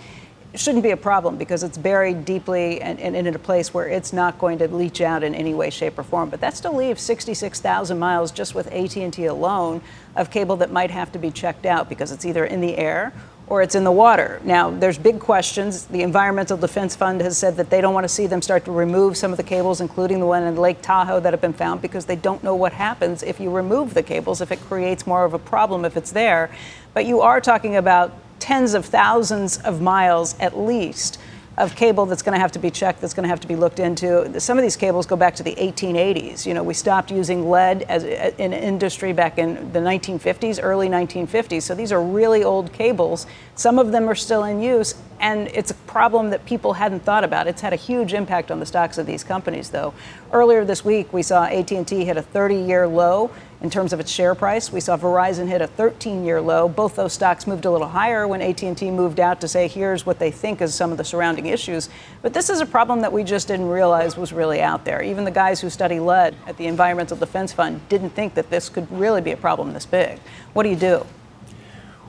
shouldn't 0.56 0.82
be 0.82 0.90
a 0.90 0.96
problem 0.96 1.36
because 1.36 1.62
it's 1.62 1.78
buried 1.78 2.24
deeply 2.24 2.80
and, 2.80 2.98
and, 2.98 3.14
in 3.14 3.32
a 3.32 3.38
place 3.38 3.72
where 3.74 3.86
it's 3.86 4.12
not 4.12 4.38
going 4.38 4.58
to 4.58 4.68
leach 4.68 5.00
out 5.00 5.22
in 5.22 5.34
any 5.34 5.54
way, 5.54 5.70
shape, 5.70 5.98
or 5.98 6.02
form. 6.02 6.30
But 6.30 6.40
that 6.40 6.56
still 6.56 6.74
leaves 6.74 7.02
66,000 7.02 7.98
miles 7.98 8.32
just 8.32 8.54
with 8.54 8.66
AT&T 8.72 9.24
alone 9.26 9.82
of 10.16 10.30
cable 10.30 10.56
that 10.56 10.72
might 10.72 10.90
have 10.90 11.12
to 11.12 11.18
be 11.18 11.30
checked 11.30 11.66
out 11.66 11.88
because 11.88 12.10
it's 12.10 12.24
either 12.24 12.44
in 12.44 12.60
the 12.60 12.76
air 12.76 13.12
or 13.48 13.62
it's 13.62 13.74
in 13.74 13.84
the 13.84 13.92
water. 13.92 14.40
Now, 14.44 14.70
there's 14.70 14.98
big 14.98 15.20
questions. 15.20 15.84
The 15.86 16.02
Environmental 16.02 16.56
Defense 16.56 16.96
Fund 16.96 17.20
has 17.20 17.38
said 17.38 17.56
that 17.56 17.70
they 17.70 17.80
don't 17.80 17.94
want 17.94 18.04
to 18.04 18.08
see 18.08 18.26
them 18.26 18.42
start 18.42 18.64
to 18.64 18.72
remove 18.72 19.16
some 19.16 19.30
of 19.30 19.36
the 19.36 19.44
cables, 19.44 19.80
including 19.80 20.18
the 20.18 20.26
one 20.26 20.42
in 20.42 20.56
Lake 20.56 20.82
Tahoe 20.82 21.20
that 21.20 21.32
have 21.32 21.40
been 21.40 21.52
found, 21.52 21.80
because 21.80 22.06
they 22.06 22.16
don't 22.16 22.42
know 22.42 22.56
what 22.56 22.72
happens 22.72 23.22
if 23.22 23.38
you 23.38 23.50
remove 23.50 23.94
the 23.94 24.02
cables, 24.02 24.40
if 24.40 24.50
it 24.50 24.60
creates 24.62 25.06
more 25.06 25.24
of 25.24 25.32
a 25.32 25.38
problem 25.38 25.84
if 25.84 25.96
it's 25.96 26.10
there. 26.10 26.50
But 26.92 27.06
you 27.06 27.20
are 27.20 27.40
talking 27.40 27.76
about 27.76 28.12
tens 28.40 28.74
of 28.74 28.84
thousands 28.84 29.58
of 29.58 29.80
miles 29.80 30.38
at 30.40 30.58
least 30.58 31.20
of 31.58 31.74
cable 31.74 32.04
that's 32.04 32.22
going 32.22 32.34
to 32.34 32.38
have 32.38 32.52
to 32.52 32.58
be 32.58 32.70
checked, 32.70 33.00
that's 33.00 33.14
going 33.14 33.22
to 33.22 33.28
have 33.28 33.40
to 33.40 33.48
be 33.48 33.56
looked 33.56 33.78
into. 33.78 34.38
Some 34.40 34.58
of 34.58 34.62
these 34.62 34.76
cables 34.76 35.06
go 35.06 35.16
back 35.16 35.34
to 35.36 35.42
the 35.42 35.54
1880s. 35.54 36.44
You 36.44 36.52
know, 36.52 36.62
we 36.62 36.74
stopped 36.74 37.10
using 37.10 37.48
lead 37.48 37.82
as 37.82 38.04
uh, 38.04 38.32
in 38.36 38.52
industry 38.52 39.14
back 39.14 39.38
in 39.38 39.72
the 39.72 39.78
1950s, 39.78 40.60
early 40.62 40.88
1950s. 40.88 41.62
So 41.62 41.74
these 41.74 41.92
are 41.92 42.02
really 42.02 42.44
old 42.44 42.72
cables. 42.72 43.26
Some 43.54 43.78
of 43.78 43.90
them 43.90 44.06
are 44.06 44.14
still 44.14 44.44
in 44.44 44.60
use, 44.60 44.96
and 45.18 45.48
it's 45.48 45.70
a 45.70 45.74
problem 45.74 46.28
that 46.30 46.44
people 46.44 46.74
hadn't 46.74 47.00
thought 47.00 47.24
about. 47.24 47.46
It's 47.46 47.62
had 47.62 47.72
a 47.72 47.76
huge 47.76 48.12
impact 48.12 48.50
on 48.50 48.60
the 48.60 48.66
stocks 48.66 48.98
of 48.98 49.06
these 49.06 49.24
companies, 49.24 49.70
though. 49.70 49.94
Earlier 50.32 50.62
this 50.62 50.84
week, 50.84 51.10
we 51.10 51.22
saw 51.22 51.44
AT&T 51.44 52.04
hit 52.04 52.18
a 52.18 52.22
30-year 52.22 52.86
low 52.86 53.30
in 53.60 53.70
terms 53.70 53.92
of 53.92 54.00
its 54.00 54.10
share 54.10 54.34
price. 54.34 54.70
We 54.70 54.80
saw 54.80 54.96
Verizon 54.96 55.48
hit 55.48 55.62
a 55.62 55.68
13-year 55.68 56.40
low. 56.40 56.68
Both 56.68 56.96
those 56.96 57.12
stocks 57.12 57.46
moved 57.46 57.64
a 57.64 57.70
little 57.70 57.88
higher 57.88 58.28
when 58.28 58.42
AT&T 58.42 58.90
moved 58.90 59.18
out 59.18 59.40
to 59.40 59.48
say, 59.48 59.66
here's 59.66 60.04
what 60.04 60.18
they 60.18 60.30
think 60.30 60.60
is 60.60 60.74
some 60.74 60.92
of 60.92 60.98
the 60.98 61.04
surrounding 61.04 61.46
issues. 61.46 61.88
But 62.22 62.34
this 62.34 62.50
is 62.50 62.60
a 62.60 62.66
problem 62.66 63.00
that 63.00 63.12
we 63.12 63.24
just 63.24 63.48
didn't 63.48 63.68
realize 63.68 64.16
was 64.16 64.32
really 64.32 64.60
out 64.60 64.84
there. 64.84 65.02
Even 65.02 65.24
the 65.24 65.30
guys 65.30 65.60
who 65.60 65.70
study 65.70 66.00
lead 66.00 66.36
at 66.46 66.56
the 66.56 66.66
Environmental 66.66 67.16
Defense 67.16 67.52
Fund 67.52 67.80
didn't 67.88 68.10
think 68.10 68.34
that 68.34 68.50
this 68.50 68.68
could 68.68 68.90
really 68.92 69.20
be 69.20 69.32
a 69.32 69.36
problem 69.36 69.72
this 69.72 69.86
big. 69.86 70.18
What 70.52 70.64
do 70.64 70.68
you 70.68 70.76
do? 70.76 71.06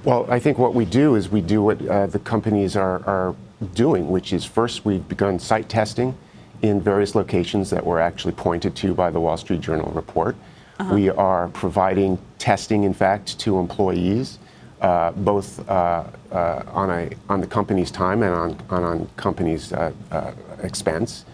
Well, 0.03 0.25
I 0.29 0.39
think 0.39 0.57
what 0.57 0.73
we 0.73 0.85
do 0.85 1.15
is 1.15 1.29
we 1.29 1.41
do 1.41 1.61
what 1.61 1.85
uh, 1.87 2.07
the 2.07 2.19
companies 2.19 2.75
are, 2.75 3.03
are 3.05 3.35
doing, 3.73 4.09
which 4.09 4.33
is 4.33 4.45
first 4.45 4.85
we've 4.85 5.07
begun 5.07 5.39
site 5.39 5.69
testing 5.69 6.17
in 6.61 6.81
various 6.81 7.15
locations 7.15 7.69
that 7.69 7.85
were 7.85 7.99
actually 7.99 8.33
pointed 8.33 8.75
to 8.75 8.93
by 8.93 9.09
the 9.09 9.19
Wall 9.19 9.37
Street 9.37 9.61
Journal 9.61 9.91
report. 9.91 10.35
Uh-huh. 10.79 10.93
We 10.93 11.09
are 11.09 11.47
providing 11.49 12.17
testing, 12.37 12.83
in 12.83 12.93
fact, 12.93 13.39
to 13.39 13.57
employees, 13.57 14.37
uh, 14.81 15.11
both 15.11 15.67
uh, 15.67 16.03
uh, 16.31 16.63
on, 16.67 16.91
a, 16.91 17.09
on 17.29 17.41
the 17.41 17.47
company's 17.47 17.89
time 17.89 18.21
and 18.21 18.31
on, 18.33 18.55
on, 18.69 18.83
on 18.83 19.09
company's 19.17 19.73
uh, 19.73 19.91
uh, 20.11 20.33
expense. 20.61 21.25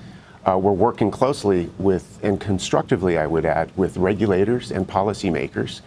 Uh, 0.46 0.58
we're 0.58 0.72
working 0.72 1.12
closely 1.12 1.70
with, 1.78 2.20
and 2.24 2.40
constructively, 2.40 3.18
I 3.18 3.28
would 3.28 3.46
add, 3.46 3.76
with 3.78 3.98
regulators 3.98 4.72
and 4.72 4.88
policymakers. 4.88 5.82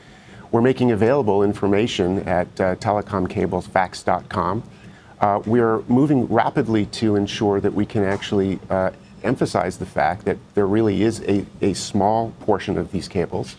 We're 0.51 0.61
making 0.61 0.93
available 0.93 1.43
information 1.43 2.21
at 2.29 2.55
telecomcablesfacts.com. 2.57 4.63
we're 5.47 5.81
moving 5.83 6.27
rapidly 6.27 6.87
to 6.87 7.17
ensure 7.17 7.61
that 7.61 7.75
we 7.75 7.85
can 7.85 8.05
actually 8.05 8.59
emphasize 9.23 9.79
the 9.79 9.87
fact 9.87 10.25
that 10.25 10.39
there 10.55 10.67
really 10.67 11.03
is 11.03 11.21
a, 11.23 11.47
a 11.61 11.75
small 11.75 12.33
portion 12.41 12.79
of 12.79 12.93
these 12.93 13.09
cables 13.09 13.57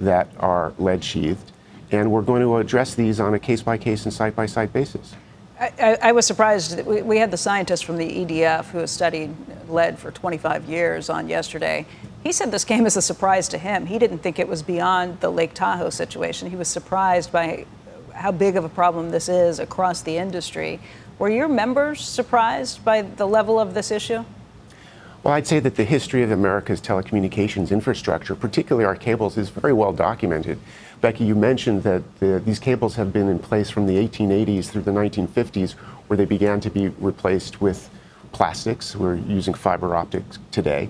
that 0.00 0.28
are 0.38 0.72
lead 0.78 1.02
sheathed, 1.02 1.52
and 1.90 2.10
we're 2.10 2.22
going 2.22 2.42
to 2.42 2.56
address 2.56 2.94
these 2.94 3.20
on 3.20 3.34
a 3.34 3.38
case 3.38 3.62
by 3.62 3.78
case 3.78 4.04
and 4.04 4.12
site 4.12 4.36
by 4.36 4.46
site 4.46 4.72
basis. 4.72 5.14
I, 5.60 5.98
I, 6.00 6.12
was 6.12 6.24
surprised. 6.24 6.84
We, 6.86 7.02
we 7.02 7.18
had 7.18 7.32
the 7.32 7.36
scientist 7.36 7.84
from 7.84 7.96
the 7.96 8.08
EDF 8.08 8.66
who 8.66 8.78
has 8.78 8.92
studied 8.92 9.34
lead 9.68 9.98
for 9.98 10.12
25 10.12 10.68
years 10.68 11.10
on 11.10 11.28
yesterday. 11.28 11.84
He 12.22 12.30
said 12.30 12.52
this 12.52 12.64
came 12.64 12.86
as 12.86 12.96
a 12.96 13.02
surprise 13.02 13.48
to 13.48 13.58
him. 13.58 13.86
He 13.86 13.98
didn't 13.98 14.18
think 14.18 14.38
it 14.38 14.46
was 14.46 14.62
beyond 14.62 15.20
the 15.20 15.30
Lake 15.30 15.54
Tahoe 15.54 15.90
situation. 15.90 16.48
He 16.48 16.56
was 16.56 16.68
surprised 16.68 17.32
by 17.32 17.66
how 18.14 18.30
big 18.30 18.56
of 18.56 18.64
a 18.64 18.68
problem 18.68 19.10
this 19.10 19.28
is 19.28 19.58
across 19.58 20.02
the 20.02 20.16
industry. 20.16 20.80
Were 21.18 21.28
your 21.28 21.48
members 21.48 22.00
surprised 22.00 22.84
by 22.84 23.02
the 23.02 23.26
level 23.26 23.58
of 23.58 23.74
this 23.74 23.90
issue? 23.90 24.24
Well, 25.28 25.36
I'd 25.36 25.46
say 25.46 25.60
that 25.60 25.74
the 25.74 25.84
history 25.84 26.22
of 26.22 26.30
America's 26.30 26.80
telecommunications 26.80 27.70
infrastructure, 27.70 28.34
particularly 28.34 28.86
our 28.86 28.96
cables, 28.96 29.36
is 29.36 29.50
very 29.50 29.74
well 29.74 29.92
documented. 29.92 30.58
Becky, 31.02 31.24
you 31.24 31.34
mentioned 31.34 31.82
that 31.82 32.02
the, 32.18 32.40
these 32.42 32.58
cables 32.58 32.94
have 32.94 33.12
been 33.12 33.28
in 33.28 33.38
place 33.38 33.68
from 33.68 33.86
the 33.86 33.96
1880s 34.08 34.70
through 34.70 34.80
the 34.84 34.90
1950s, 34.90 35.72
where 36.06 36.16
they 36.16 36.24
began 36.24 36.60
to 36.60 36.70
be 36.70 36.88
replaced 36.88 37.60
with 37.60 37.90
plastics. 38.32 38.96
We're 38.96 39.16
using 39.16 39.52
fiber 39.52 39.94
optics 39.94 40.38
today. 40.50 40.88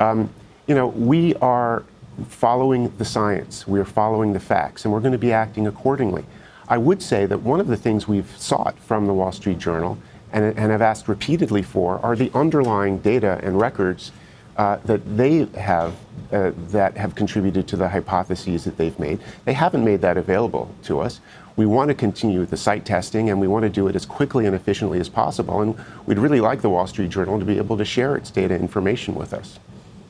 Um, 0.00 0.28
you 0.66 0.74
know, 0.74 0.88
we 0.88 1.34
are 1.36 1.82
following 2.28 2.94
the 2.98 3.06
science, 3.06 3.66
we're 3.66 3.86
following 3.86 4.34
the 4.34 4.40
facts, 4.40 4.84
and 4.84 4.92
we're 4.92 5.00
going 5.00 5.12
to 5.12 5.18
be 5.18 5.32
acting 5.32 5.66
accordingly. 5.66 6.26
I 6.68 6.76
would 6.76 7.02
say 7.02 7.24
that 7.24 7.40
one 7.40 7.58
of 7.58 7.68
the 7.68 7.76
things 7.78 8.06
we've 8.06 8.36
sought 8.36 8.78
from 8.80 9.06
the 9.06 9.14
Wall 9.14 9.32
Street 9.32 9.56
Journal 9.56 9.96
and, 10.32 10.44
and 10.58 10.70
have 10.70 10.82
asked 10.82 11.08
repeatedly 11.08 11.62
for 11.62 11.98
are 12.00 12.16
the 12.16 12.30
underlying 12.34 12.98
data 12.98 13.40
and 13.42 13.60
records 13.60 14.12
uh, 14.56 14.76
that 14.84 15.16
they 15.16 15.46
have 15.58 15.94
uh, 16.32 16.50
that 16.68 16.96
have 16.96 17.14
contributed 17.14 17.66
to 17.68 17.76
the 17.76 17.88
hypotheses 17.88 18.64
that 18.64 18.76
they've 18.76 18.98
made. 18.98 19.20
They 19.44 19.52
haven't 19.52 19.84
made 19.84 20.00
that 20.02 20.16
available 20.16 20.74
to 20.82 21.00
us. 21.00 21.20
We 21.56 21.64
want 21.64 21.88
to 21.88 21.94
continue 21.94 22.44
the 22.44 22.56
site 22.56 22.84
testing 22.84 23.30
and 23.30 23.40
we 23.40 23.48
want 23.48 23.62
to 23.64 23.68
do 23.68 23.88
it 23.88 23.96
as 23.96 24.04
quickly 24.04 24.46
and 24.46 24.54
efficiently 24.54 25.00
as 25.00 25.08
possible. 25.08 25.60
And 25.60 25.76
we'd 26.06 26.18
really 26.18 26.40
like 26.40 26.60
the 26.60 26.70
Wall 26.70 26.86
Street 26.86 27.10
Journal 27.10 27.38
to 27.38 27.44
be 27.44 27.56
able 27.56 27.76
to 27.78 27.84
share 27.84 28.16
its 28.16 28.30
data 28.30 28.54
information 28.54 29.14
with 29.14 29.32
us. 29.32 29.58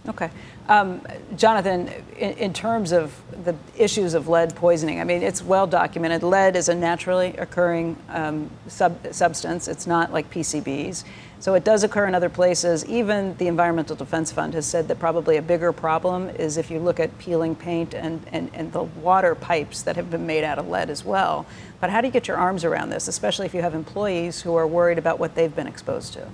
Okay. 0.08 0.30
Um, 0.68 1.02
Jonathan, 1.36 1.88
in, 2.16 2.32
in, 2.32 2.52
terms 2.52 2.92
of 2.92 3.14
the 3.44 3.54
issues 3.76 4.14
of 4.14 4.28
lead 4.28 4.54
poisoning, 4.54 5.00
I 5.00 5.04
mean, 5.04 5.22
it's 5.22 5.42
well 5.42 5.66
documented. 5.66 6.22
Lead 6.22 6.56
is 6.56 6.68
a 6.68 6.74
naturally 6.74 7.36
occurring 7.36 7.96
um, 8.08 8.50
sub- 8.66 9.12
substance, 9.12 9.68
it's 9.68 9.86
not 9.86 10.12
like 10.12 10.30
PCBs. 10.30 11.04
So 11.40 11.54
it 11.54 11.62
does 11.62 11.84
occur 11.84 12.06
in 12.06 12.16
other 12.16 12.28
places. 12.28 12.84
Even 12.86 13.36
the 13.36 13.46
Environmental 13.46 13.94
Defense 13.94 14.32
Fund 14.32 14.54
has 14.54 14.66
said 14.66 14.88
that 14.88 14.98
probably 14.98 15.36
a 15.36 15.42
bigger 15.42 15.72
problem 15.72 16.30
is 16.30 16.56
if 16.56 16.68
you 16.68 16.80
look 16.80 16.98
at 16.98 17.16
peeling 17.18 17.54
paint 17.54 17.94
and, 17.94 18.20
and, 18.32 18.50
and 18.54 18.72
the 18.72 18.82
water 18.82 19.36
pipes 19.36 19.82
that 19.82 19.94
have 19.94 20.10
been 20.10 20.26
made 20.26 20.42
out 20.42 20.58
of 20.58 20.68
lead 20.68 20.90
as 20.90 21.04
well. 21.04 21.46
But 21.80 21.90
how 21.90 22.00
do 22.00 22.08
you 22.08 22.12
get 22.12 22.26
your 22.26 22.36
arms 22.36 22.64
around 22.64 22.90
this, 22.90 23.06
especially 23.06 23.46
if 23.46 23.54
you 23.54 23.62
have 23.62 23.74
employees 23.74 24.42
who 24.42 24.56
are 24.56 24.66
worried 24.66 24.98
about 24.98 25.20
what 25.20 25.36
they've 25.36 25.54
been 25.54 25.68
exposed 25.68 26.12
to? 26.14 26.26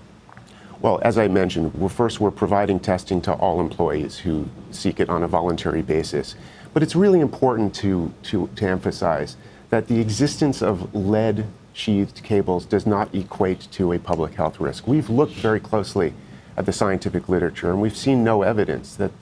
Well, 0.80 1.00
as 1.02 1.18
I 1.18 1.28
mentioned, 1.28 1.74
we're 1.74 1.88
first 1.88 2.20
we're 2.20 2.30
providing 2.30 2.80
testing 2.80 3.20
to 3.22 3.32
all 3.32 3.60
employees 3.60 4.18
who 4.18 4.48
seek 4.70 5.00
it 5.00 5.08
on 5.08 5.22
a 5.22 5.28
voluntary 5.28 5.82
basis. 5.82 6.34
But 6.74 6.82
it's 6.82 6.96
really 6.96 7.20
important 7.20 7.72
to, 7.76 8.12
to, 8.24 8.50
to 8.56 8.66
emphasize 8.66 9.36
that 9.70 9.86
the 9.86 10.00
existence 10.00 10.60
of 10.60 10.92
lead 10.94 11.46
sheathed 11.72 12.22
cables 12.24 12.66
does 12.66 12.84
not 12.84 13.14
equate 13.14 13.68
to 13.72 13.92
a 13.92 13.98
public 13.98 14.34
health 14.34 14.60
risk. 14.60 14.86
We've 14.86 15.08
looked 15.08 15.34
very 15.34 15.60
closely 15.60 16.12
at 16.56 16.66
the 16.66 16.72
scientific 16.72 17.28
literature 17.28 17.70
and 17.70 17.80
we've 17.80 17.96
seen 17.96 18.22
no 18.22 18.42
evidence 18.42 18.96
that 18.96 19.12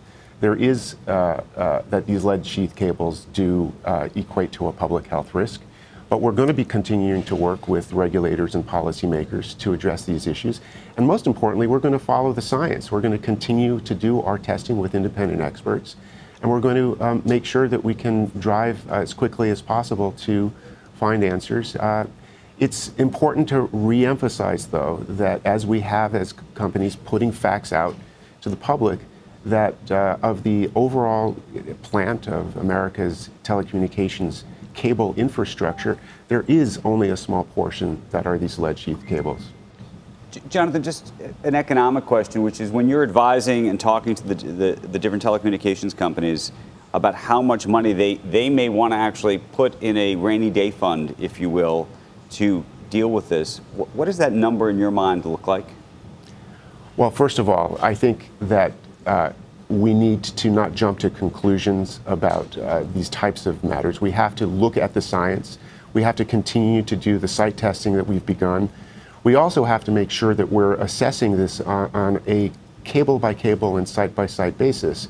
there 0.41 0.55
is 0.57 0.97
uh, 1.07 1.43
uh, 1.57 1.83
that 1.91 2.07
these 2.07 2.25
lead 2.25 2.45
sheath 2.45 2.75
cables 2.75 3.27
do 3.33 3.73
uh, 3.85 4.09
equate 4.15 4.51
to 4.53 4.69
a 4.69 4.73
public 4.73 5.07
health 5.07 5.35
risk. 5.35 5.61
But 6.09 6.21
we're 6.21 6.33
going 6.33 6.49
to 6.49 6.55
be 6.55 6.65
continuing 6.65 7.23
to 7.25 7.37
work 7.37 7.69
with 7.69 7.93
regulators 7.93 8.55
and 8.55 8.67
policymakers 8.67 9.57
to 9.59 9.73
address 9.73 10.05
these 10.05 10.27
issues. 10.27 10.61
And 10.97 11.07
most 11.07 11.27
importantly, 11.27 11.67
we're 11.67 11.79
going 11.79 11.93
to 11.93 11.99
follow 11.99 12.33
the 12.33 12.43
science. 12.43 12.91
We're 12.91 13.01
going 13.01 13.17
to 13.17 13.25
continue 13.25 13.81
to 13.81 13.95
do 13.95 14.21
our 14.23 14.37
testing 14.37 14.79
with 14.79 14.95
independent 14.95 15.41
experts. 15.41 15.97
And 16.43 16.51
we're 16.51 16.61
going 16.61 16.77
to 16.77 17.03
um, 17.03 17.23
make 17.25 17.45
sure 17.45 17.69
that 17.69 17.85
we 17.85 17.95
can 17.95 18.27
drive 18.39 18.91
uh, 18.91 18.97
as 18.97 19.15
quickly 19.15 19.51
as 19.51 19.63
possible 19.63 20.11
to 20.19 20.53
find 20.97 21.23
answers. 21.23 21.77
Uh, 21.77 22.09
it's 22.59 22.93
important 22.99 23.49
to 23.51 23.69
reemphasize, 23.69 24.71
though, 24.71 25.05
that 25.09 25.41
as 25.47 25.65
we 25.67 25.81
have 25.81 26.17
as 26.17 26.35
companies 26.55 26.97
putting 26.97 27.31
facts 27.31 27.73
out 27.73 27.95
to 28.41 28.51
the 28.51 28.57
public, 28.57 28.99
that 29.45 29.91
uh, 29.91 30.17
of 30.23 30.43
the 30.43 30.71
overall 30.75 31.37
plant 31.83 32.29
of 32.29 32.57
America's 32.57 33.31
telecommunications 33.45 34.43
cable 34.75 35.15
infrastructure, 35.17 35.99
there 36.29 36.45
is 36.49 36.81
only 36.85 37.11
a 37.11 37.17
small 37.17 37.45
portion 37.45 38.03
that 38.11 38.27
are 38.27 38.39
these 38.39 38.59
lead 38.59 38.79
sheath 38.79 39.07
cables. 39.07 39.51
Jonathan, 40.49 40.83
just 40.83 41.13
an 41.45 41.55
economic 41.55 42.07
question, 42.07 42.43
which 42.43 42.61
is 42.61 42.71
when 42.71 42.89
you're 42.89 43.03
advising 43.03 43.69
and 43.69 43.79
talking 43.79 44.15
to 44.15 44.27
the, 44.27 44.35
the, 44.35 44.73
the 44.89 44.99
different 44.99 45.23
telecommunications 45.23 45.97
companies 45.97 46.53
about 46.95 47.15
how 47.15 47.41
much 47.41 47.67
money 47.67 47.93
they, 47.93 48.15
they 48.17 48.51
may 48.51 48.69
want 48.69 48.93
to 48.93 48.97
actually 48.97 49.39
put 49.39 49.81
in 49.83 49.97
a 49.97 50.17
rainy 50.17 50.51
day 50.51 50.71
fund, 50.71 51.15
if 51.19 51.41
you 51.41 51.49
will, 51.49 51.89
to 52.31 52.65
deal 52.91 53.11
with 53.11 53.29
this, 53.29 53.59
what, 53.75 53.89
what 53.95 54.05
does 54.05 54.19
that 54.19 54.33
number 54.33 54.69
in 54.69 54.79
your 54.79 54.91
mind 54.91 55.25
look 55.25 55.47
like? 55.47 55.67
Well, 56.97 57.11
first 57.11 57.39
of 57.39 57.49
all, 57.49 57.79
I 57.81 57.95
think 57.95 58.31
that 58.41 58.73
uh, 59.07 59.33
we 59.69 59.95
need 59.95 60.23
to 60.23 60.51
not 60.51 60.75
jump 60.75 60.99
to 60.99 61.09
conclusions 61.09 62.01
about 62.05 62.57
uh, 62.59 62.85
these 62.95 63.09
types 63.09 63.47
of 63.47 63.65
matters. 63.65 64.03
We 64.03 64.11
have 64.11 64.35
to 64.37 64.47
look 64.47 64.77
at 64.77 64.93
the 64.93 65.01
science. 65.01 65.59
We 65.95 66.03
have 66.03 66.17
to 66.17 66.25
continue 66.27 66.83
to 66.83 66.95
do 66.95 67.19
the 67.19 67.29
site 67.29 67.57
testing 67.57 67.95
that 67.95 68.07
we've 68.07 68.25
begun. 68.25 68.69
We 69.25 69.35
also 69.35 69.65
have 69.65 69.85
to 69.85 69.91
make 69.91 70.11
sure 70.11 70.35
that 70.35 70.51
we're 70.51 70.75
assessing 70.75 71.37
this 71.37 71.61
on, 71.61 71.91
on 71.95 72.23
a 72.27 72.51
cable 72.85 73.19
by 73.19 73.35
cable 73.35 73.77
and 73.77 73.89
site 73.89 74.15
by 74.15 74.27
site 74.27 74.59
basis. 74.59 75.09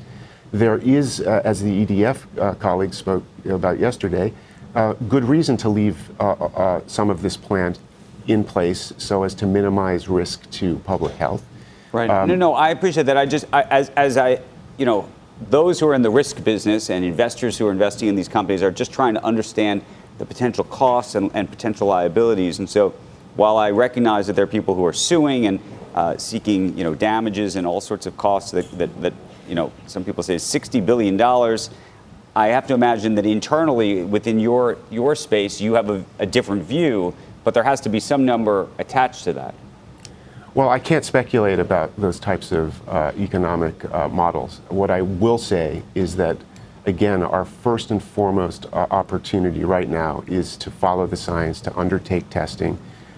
There 0.51 0.77
is, 0.77 1.21
uh, 1.21 1.41
as 1.43 1.63
the 1.63 1.85
EDF 1.85 2.39
uh, 2.39 2.53
colleagues 2.55 2.97
spoke 2.97 3.23
about 3.49 3.79
yesterday, 3.79 4.33
uh, 4.75 4.93
good 5.07 5.23
reason 5.23 5.57
to 5.57 5.69
leave 5.69 6.09
uh, 6.19 6.31
uh, 6.31 6.81
some 6.85 7.09
of 7.09 7.21
this 7.21 7.35
plant 7.35 7.79
in 8.27 8.43
place 8.43 8.93
so 8.97 9.23
as 9.23 9.33
to 9.35 9.45
minimize 9.45 10.07
risk 10.07 10.49
to 10.51 10.77
public 10.79 11.13
health. 11.15 11.43
Right. 11.91 12.09
Um, 12.09 12.29
no, 12.29 12.35
no, 12.35 12.53
I 12.53 12.69
appreciate 12.69 13.07
that. 13.07 13.17
I 13.17 13.25
just, 13.25 13.45
I, 13.51 13.63
as, 13.63 13.89
as 13.91 14.17
I 14.17 14.41
you 14.77 14.85
know, 14.85 15.07
those 15.49 15.79
who 15.79 15.87
are 15.87 15.93
in 15.93 16.01
the 16.01 16.09
risk 16.09 16.43
business 16.43 16.89
and 16.89 17.03
investors 17.03 17.57
who 17.57 17.67
are 17.67 17.71
investing 17.71 18.07
in 18.07 18.15
these 18.15 18.27
companies 18.27 18.63
are 18.63 18.71
just 18.71 18.91
trying 18.91 19.13
to 19.15 19.23
understand 19.23 19.83
the 20.17 20.25
potential 20.25 20.63
costs 20.63 21.15
and, 21.15 21.31
and 21.33 21.49
potential 21.49 21.87
liabilities. 21.87 22.59
And 22.59 22.69
so, 22.69 22.93
while 23.35 23.57
I 23.57 23.71
recognize 23.71 24.27
that 24.27 24.33
there 24.33 24.43
are 24.43 24.47
people 24.47 24.75
who 24.75 24.85
are 24.85 24.93
suing 24.93 25.47
and 25.47 25.59
uh, 25.95 26.17
seeking, 26.17 26.77
you 26.77 26.83
know, 26.83 26.95
damages 26.95 27.55
and 27.55 27.65
all 27.67 27.81
sorts 27.81 28.05
of 28.05 28.17
costs 28.17 28.51
that, 28.51 28.69
that, 28.77 29.01
that 29.01 29.13
you 29.47 29.55
know, 29.55 29.71
some 29.87 30.03
people 30.03 30.23
say 30.23 30.35
is 30.35 30.43
$60 30.43 30.85
billion, 30.85 31.19
I 32.35 32.47
have 32.47 32.65
to 32.67 32.73
imagine 32.73 33.15
that 33.15 33.25
internally 33.25 34.03
within 34.03 34.39
your, 34.39 34.77
your 34.89 35.15
space, 35.15 35.61
you 35.61 35.73
have 35.73 35.89
a, 35.89 36.03
a 36.19 36.25
different 36.25 36.63
view, 36.63 37.13
but 37.43 37.53
there 37.53 37.63
has 37.63 37.81
to 37.81 37.89
be 37.89 37.99
some 37.99 38.25
number 38.25 38.67
attached 38.79 39.23
to 39.25 39.33
that. 39.33 39.53
Well, 40.55 40.69
I 40.69 40.79
can't 40.79 41.03
speculate 41.03 41.59
about 41.59 41.95
those 41.99 42.19
types 42.19 42.51
of 42.51 42.87
uh, 42.87 43.11
economic 43.17 43.85
uh, 43.91 44.07
models. 44.07 44.61
What 44.69 44.91
I 44.91 45.01
will 45.01 45.39
say 45.39 45.83
is 45.95 46.15
that, 46.17 46.37
again, 46.85 47.23
our 47.23 47.45
first 47.45 47.89
and 47.91 48.01
foremost 48.01 48.67
uh, 48.67 48.87
opportunity 48.91 49.63
right 49.63 49.89
now 49.89 50.23
is 50.27 50.55
to 50.57 50.69
follow 50.69 51.07
the 51.07 51.17
science, 51.17 51.59
to 51.61 51.77
undertake 51.77 52.29
testing 52.29 52.77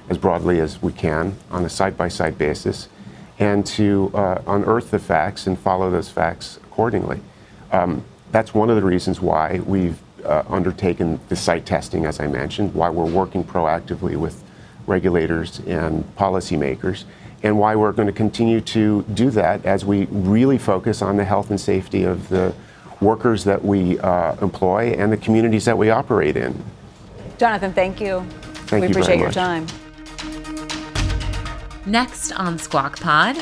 as 0.09 0.17
broadly 0.17 0.59
as 0.59 0.81
we 0.81 0.91
can 0.91 1.35
on 1.51 1.65
a 1.65 1.69
site 1.69 1.97
by 1.97 2.07
site 2.07 2.37
basis, 2.37 2.89
and 3.39 3.65
to 3.65 4.11
uh, 4.13 4.41
unearth 4.47 4.91
the 4.91 4.99
facts 4.99 5.47
and 5.47 5.57
follow 5.59 5.89
those 5.89 6.09
facts 6.09 6.57
accordingly. 6.63 7.19
Um, 7.71 8.03
that's 8.31 8.53
one 8.53 8.69
of 8.69 8.75
the 8.75 8.83
reasons 8.83 9.19
why 9.21 9.59
we've 9.59 9.99
uh, 10.25 10.43
undertaken 10.49 11.19
the 11.29 11.35
site 11.35 11.65
testing, 11.65 12.05
as 12.05 12.19
I 12.19 12.27
mentioned, 12.27 12.73
why 12.73 12.89
we're 12.89 13.05
working 13.05 13.43
proactively 13.43 14.15
with 14.15 14.43
regulators 14.87 15.59
and 15.59 16.03
policymakers 16.15 17.03
and 17.43 17.59
why 17.59 17.75
we're 17.75 17.91
going 17.91 18.07
to 18.07 18.13
continue 18.13 18.59
to 18.59 19.03
do 19.13 19.29
that 19.29 19.63
as 19.65 19.85
we 19.85 20.05
really 20.05 20.57
focus 20.57 21.01
on 21.01 21.17
the 21.17 21.23
health 21.23 21.49
and 21.49 21.59
safety 21.61 22.03
of 22.03 22.27
the 22.29 22.53
workers 23.01 23.43
that 23.43 23.63
we 23.63 23.99
uh, 23.99 24.35
employ 24.41 24.95
and 24.97 25.11
the 25.11 25.17
communities 25.17 25.65
that 25.65 25.77
we 25.77 25.89
operate 25.89 26.37
in. 26.37 26.63
Jonathan, 27.37 27.73
thank 27.73 27.99
you. 27.99 28.25
Thank 28.67 28.81
we 28.81 28.87
you 28.87 28.91
appreciate 28.91 29.19
your 29.19 29.31
time. 29.31 29.67
Next 31.87 32.31
on 32.31 32.57
Squawk 32.57 32.99
Pod, 32.99 33.35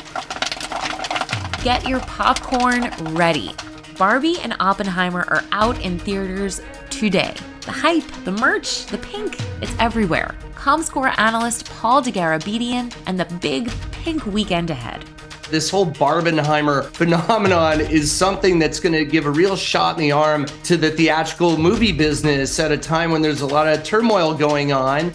get 1.64 1.88
your 1.88 2.00
popcorn 2.00 2.90
ready. 3.14 3.54
Barbie 3.96 4.36
and 4.42 4.54
Oppenheimer 4.60 5.24
are 5.28 5.42
out 5.52 5.80
in 5.80 5.98
theaters 5.98 6.60
today. 6.90 7.34
The 7.62 7.72
hype, 7.72 8.04
the 8.24 8.32
merch, 8.32 8.84
the 8.86 8.98
pink, 8.98 9.38
it's 9.62 9.74
everywhere. 9.78 10.34
ComScore 10.56 11.18
analyst 11.18 11.70
Paul 11.70 12.02
Dergarabedian 12.02 12.94
and 13.06 13.18
the 13.18 13.24
big 13.40 13.72
pink 13.92 14.26
weekend 14.26 14.68
ahead. 14.68 15.06
This 15.48 15.70
whole 15.70 15.86
Barbenheimer 15.86 16.84
phenomenon 16.92 17.80
is 17.80 18.12
something 18.12 18.58
that's 18.58 18.78
going 18.78 18.92
to 18.92 19.06
give 19.06 19.24
a 19.24 19.30
real 19.30 19.56
shot 19.56 19.96
in 19.96 20.02
the 20.02 20.12
arm 20.12 20.44
to 20.64 20.76
the 20.76 20.90
theatrical 20.90 21.56
movie 21.56 21.92
business 21.92 22.60
at 22.60 22.72
a 22.72 22.76
time 22.76 23.10
when 23.10 23.22
there's 23.22 23.40
a 23.40 23.46
lot 23.46 23.68
of 23.68 23.82
turmoil 23.84 24.34
going 24.34 24.70
on. 24.70 25.14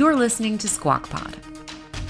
You're 0.00 0.16
listening 0.16 0.56
to 0.56 0.66
Squawk 0.66 1.10
Pod. 1.10 1.36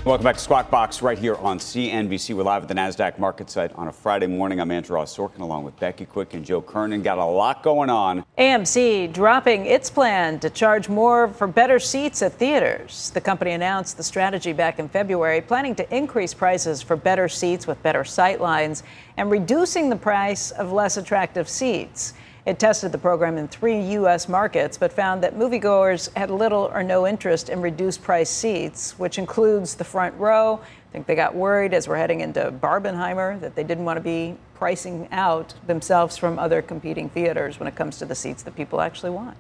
Welcome 0.05 0.23
back 0.23 0.37
to 0.37 0.41
Squawk 0.41 0.71
Box 0.71 1.03
right 1.03 1.19
here 1.19 1.35
on 1.35 1.59
CNBC. 1.59 2.37
We're 2.37 2.45
live 2.45 2.63
at 2.63 2.69
the 2.69 2.75
NASDAQ 2.75 3.19
market 3.19 3.51
site 3.51 3.73
on 3.73 3.89
a 3.89 3.93
Friday 3.93 4.29
morning. 4.29 4.61
I'm 4.61 4.71
Andrew 4.71 4.95
Ross 4.95 5.17
Sorkin 5.17 5.41
along 5.41 5.65
with 5.65 5.77
Becky 5.81 6.05
Quick 6.05 6.35
and 6.35 6.45
Joe 6.45 6.63
Kernen. 6.63 7.03
Got 7.03 7.19
a 7.19 7.25
lot 7.25 7.65
going 7.65 7.91
on. 7.91 8.25
AMC 8.39 9.13
dropping 9.13 9.67
its 9.67 9.91
plan 9.91 10.39
to 10.39 10.49
charge 10.51 10.89
more 10.89 11.31
for 11.31 11.49
better 11.49 11.81
seats 11.81 12.23
at 12.23 12.35
theaters. 12.35 13.11
The 13.11 13.21
company 13.21 13.51
announced 13.51 13.97
the 13.97 14.05
strategy 14.05 14.53
back 14.53 14.79
in 14.79 14.89
February, 14.89 15.41
planning 15.41 15.75
to 15.75 15.93
increase 15.97 16.33
prices 16.33 16.81
for 16.81 16.95
better 16.95 17.29
seats 17.29 17.67
with 17.67 17.83
better 17.83 18.05
sight 18.05 18.41
lines 18.41 18.85
and 19.17 19.33
reducing 19.33 19.91
the 19.91 19.97
price 19.97 20.53
of 20.53 20.71
less 20.71 20.97
attractive 20.97 21.49
seats. 21.49 22.15
It 22.47 22.59
tested 22.59 22.91
the 22.93 22.99
program 22.99 23.37
in 23.37 23.49
three 23.49 23.81
U.S. 23.93 24.29
markets, 24.29 24.79
but 24.79 24.93
found 24.93 25.23
that 25.23 25.37
moviegoers 25.37 26.15
had 26.17 26.31
little 26.31 26.71
or 26.73 26.83
no 26.83 27.07
interest 27.07 27.51
in 27.51 27.61
reduced 27.61 28.03
price 28.03 28.31
seats, 28.31 28.99
which 28.99 29.19
includes 29.19 29.75
the 29.75 29.85
front 29.85 30.15
row. 30.19 30.59
I 30.63 30.93
think 30.93 31.07
they 31.07 31.15
got 31.15 31.35
worried 31.35 31.75
as 31.75 31.87
we're 31.87 31.99
heading 31.99 32.21
into 32.21 32.51
Barbenheimer 32.51 33.39
that 33.41 33.55
they 33.55 33.63
didn't 33.63 33.85
want 33.85 33.99
to 33.99 34.03
be 34.03 34.37
pricing 34.55 35.07
out 35.13 35.55
themselves 35.67 36.17
from 36.17 36.39
other 36.39 36.63
competing 36.63 37.11
theaters 37.11 37.61
when 37.61 37.67
it 37.67 37.77
comes 37.77 37.99
to 37.99 38.07
the 38.07 38.15
seats 38.15 38.43
that 38.45 38.57
people 38.57 38.81
actually 38.81 39.11
want. 39.11 39.37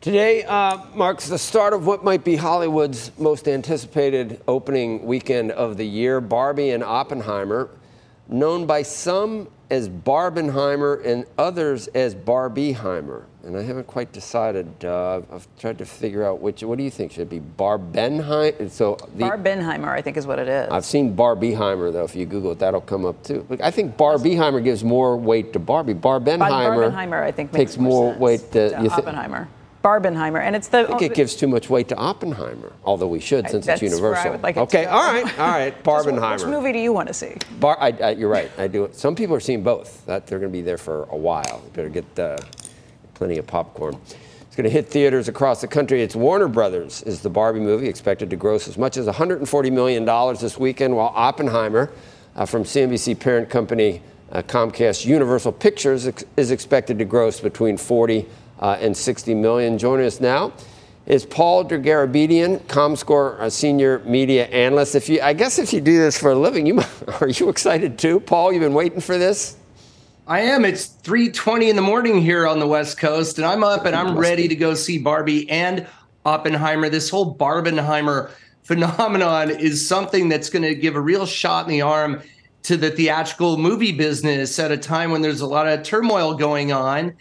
Today 0.00 0.44
uh, 0.44 0.78
marks 0.94 1.28
the 1.28 1.38
start 1.38 1.72
of 1.72 1.86
what 1.86 2.04
might 2.04 2.24
be 2.24 2.36
Hollywood's 2.36 3.10
most 3.18 3.48
anticipated 3.48 4.42
opening 4.46 5.06
weekend 5.06 5.50
of 5.52 5.76
the 5.76 5.86
year 5.86 6.20
Barbie 6.20 6.70
and 6.70 6.84
Oppenheimer, 6.84 7.70
known 8.28 8.66
by 8.66 8.82
some 8.82 9.48
as 9.70 9.88
Barbenheimer 9.88 11.04
and 11.04 11.24
others 11.38 11.88
as 11.88 12.14
Barbieheimer. 12.14 13.24
And 13.44 13.56
I 13.56 13.62
haven't 13.62 13.86
quite 13.86 14.10
decided. 14.12 14.84
Uh, 14.84 15.20
I've 15.30 15.46
tried 15.58 15.76
to 15.78 15.84
figure 15.84 16.24
out 16.24 16.40
which. 16.40 16.62
What 16.62 16.78
do 16.78 16.84
you 16.84 16.90
think? 16.90 17.12
Should 17.12 17.22
it 17.22 17.30
be 17.30 17.40
Barbenheimer? 17.40 18.70
So 18.70 18.96
the, 19.14 19.24
Barbenheimer, 19.24 19.88
I 19.88 20.00
think, 20.00 20.16
is 20.16 20.26
what 20.26 20.38
it 20.38 20.48
is. 20.48 20.70
I've 20.70 20.84
seen 20.86 21.14
Barbieheimer 21.14 21.92
though. 21.92 22.04
If 22.04 22.16
you 22.16 22.24
Google 22.24 22.52
it, 22.52 22.58
that'll 22.58 22.80
come 22.80 23.04
up 23.04 23.22
too. 23.22 23.44
But 23.46 23.60
I 23.60 23.70
think 23.70 23.98
Barbieheimer 23.98 24.64
gives 24.64 24.82
more 24.82 25.16
weight 25.16 25.52
to 25.52 25.58
Barbie. 25.58 25.92
Barbenheimer, 25.92 26.90
Barbenheimer 26.90 27.22
I 27.22 27.32
think, 27.32 27.52
takes 27.52 27.76
more, 27.76 28.12
more 28.12 28.18
weight 28.18 28.50
to, 28.52 28.70
to 28.70 28.90
Oppenheimer. 28.90 29.48
Barbenheimer, 29.84 30.40
and 30.40 30.56
it's 30.56 30.68
the. 30.68 30.78
I 30.78 30.86
think 30.86 31.02
it 31.02 31.14
gives 31.14 31.36
too 31.36 31.46
much 31.46 31.68
weight 31.68 31.88
to 31.88 31.96
Oppenheimer, 31.96 32.72
although 32.84 33.06
we 33.06 33.20
should 33.20 33.50
since 33.50 33.68
it's 33.68 33.82
universal. 33.82 34.38
Like 34.42 34.56
it 34.56 34.60
okay, 34.60 34.86
all 34.86 35.12
right, 35.12 35.38
all 35.38 35.48
right. 35.50 35.84
Barbenheimer. 35.84 36.38
Which 36.38 36.46
movie 36.46 36.72
do 36.72 36.78
you 36.78 36.90
want 36.90 37.08
to 37.08 37.14
see? 37.14 37.36
Bar, 37.60 37.76
I, 37.78 37.88
I, 37.90 38.10
you're 38.12 38.30
right. 38.30 38.50
I 38.56 38.66
do. 38.66 38.88
Some 38.92 39.14
people 39.14 39.36
are 39.36 39.40
seeing 39.40 39.62
both. 39.62 40.06
That 40.06 40.26
they're 40.26 40.38
going 40.38 40.50
to 40.50 40.56
be 40.56 40.62
there 40.62 40.78
for 40.78 41.02
a 41.10 41.16
while. 41.16 41.60
You 41.66 41.70
better 41.74 41.90
get 41.90 42.18
uh, 42.18 42.38
plenty 43.12 43.36
of 43.36 43.46
popcorn. 43.46 43.98
It's 44.40 44.56
going 44.56 44.64
to 44.64 44.70
hit 44.70 44.88
theaters 44.88 45.28
across 45.28 45.60
the 45.60 45.68
country. 45.68 46.00
It's 46.00 46.16
Warner 46.16 46.48
Brothers 46.48 47.02
is 47.02 47.20
the 47.20 47.28
Barbie 47.28 47.60
movie 47.60 47.86
expected 47.86 48.30
to 48.30 48.36
gross 48.36 48.66
as 48.68 48.78
much 48.78 48.96
as 48.96 49.04
140 49.04 49.70
million 49.70 50.06
dollars 50.06 50.40
this 50.40 50.56
weekend, 50.56 50.96
while 50.96 51.12
Oppenheimer, 51.14 51.92
uh, 52.36 52.46
from 52.46 52.64
CNBC 52.64 53.20
parent 53.20 53.50
company 53.50 54.00
uh, 54.32 54.40
Comcast 54.40 55.04
Universal 55.04 55.52
Pictures, 55.52 56.06
ex- 56.06 56.24
is 56.38 56.50
expected 56.50 56.98
to 57.00 57.04
gross 57.04 57.40
between 57.40 57.76
40 57.76 58.26
uh, 58.60 58.76
and 58.80 58.96
60 58.96 59.34
million. 59.34 59.78
Joining 59.78 60.06
us 60.06 60.20
now 60.20 60.52
is 61.06 61.26
Paul 61.26 61.64
Dergarabedian, 61.64 62.60
ComScore 62.62 63.38
a 63.40 63.50
senior 63.50 64.00
media 64.00 64.46
analyst. 64.46 64.94
If 64.94 65.08
you, 65.08 65.20
I 65.20 65.32
guess, 65.32 65.58
if 65.58 65.72
you 65.72 65.80
do 65.80 65.98
this 65.98 66.18
for 66.18 66.32
a 66.32 66.34
living, 66.34 66.66
you 66.66 66.80
are 67.20 67.28
you 67.28 67.48
excited 67.48 67.98
too, 67.98 68.20
Paul? 68.20 68.52
You've 68.52 68.62
been 68.62 68.74
waiting 68.74 69.00
for 69.00 69.18
this. 69.18 69.56
I 70.26 70.40
am. 70.40 70.64
It's 70.64 70.86
3:20 70.86 71.68
in 71.68 71.76
the 71.76 71.82
morning 71.82 72.22
here 72.22 72.46
on 72.46 72.58
the 72.58 72.66
West 72.66 72.96
Coast, 72.98 73.36
and 73.36 73.46
I'm 73.46 73.62
up 73.62 73.84
and 73.84 73.94
I'm 73.94 74.16
ready 74.16 74.48
to 74.48 74.54
go 74.54 74.72
see 74.72 74.96
Barbie 74.96 75.48
and 75.50 75.86
Oppenheimer. 76.24 76.88
This 76.88 77.10
whole 77.10 77.36
Barbenheimer 77.36 78.30
phenomenon 78.62 79.50
is 79.50 79.86
something 79.86 80.30
that's 80.30 80.48
going 80.48 80.62
to 80.62 80.74
give 80.74 80.96
a 80.96 81.00
real 81.00 81.26
shot 81.26 81.66
in 81.66 81.70
the 81.70 81.82
arm 81.82 82.22
to 82.62 82.78
the 82.78 82.90
theatrical 82.90 83.58
movie 83.58 83.92
business 83.92 84.58
at 84.58 84.72
a 84.72 84.78
time 84.78 85.10
when 85.10 85.20
there's 85.20 85.42
a 85.42 85.46
lot 85.46 85.68
of 85.68 85.82
turmoil 85.82 86.32
going 86.32 86.72
on. 86.72 87.12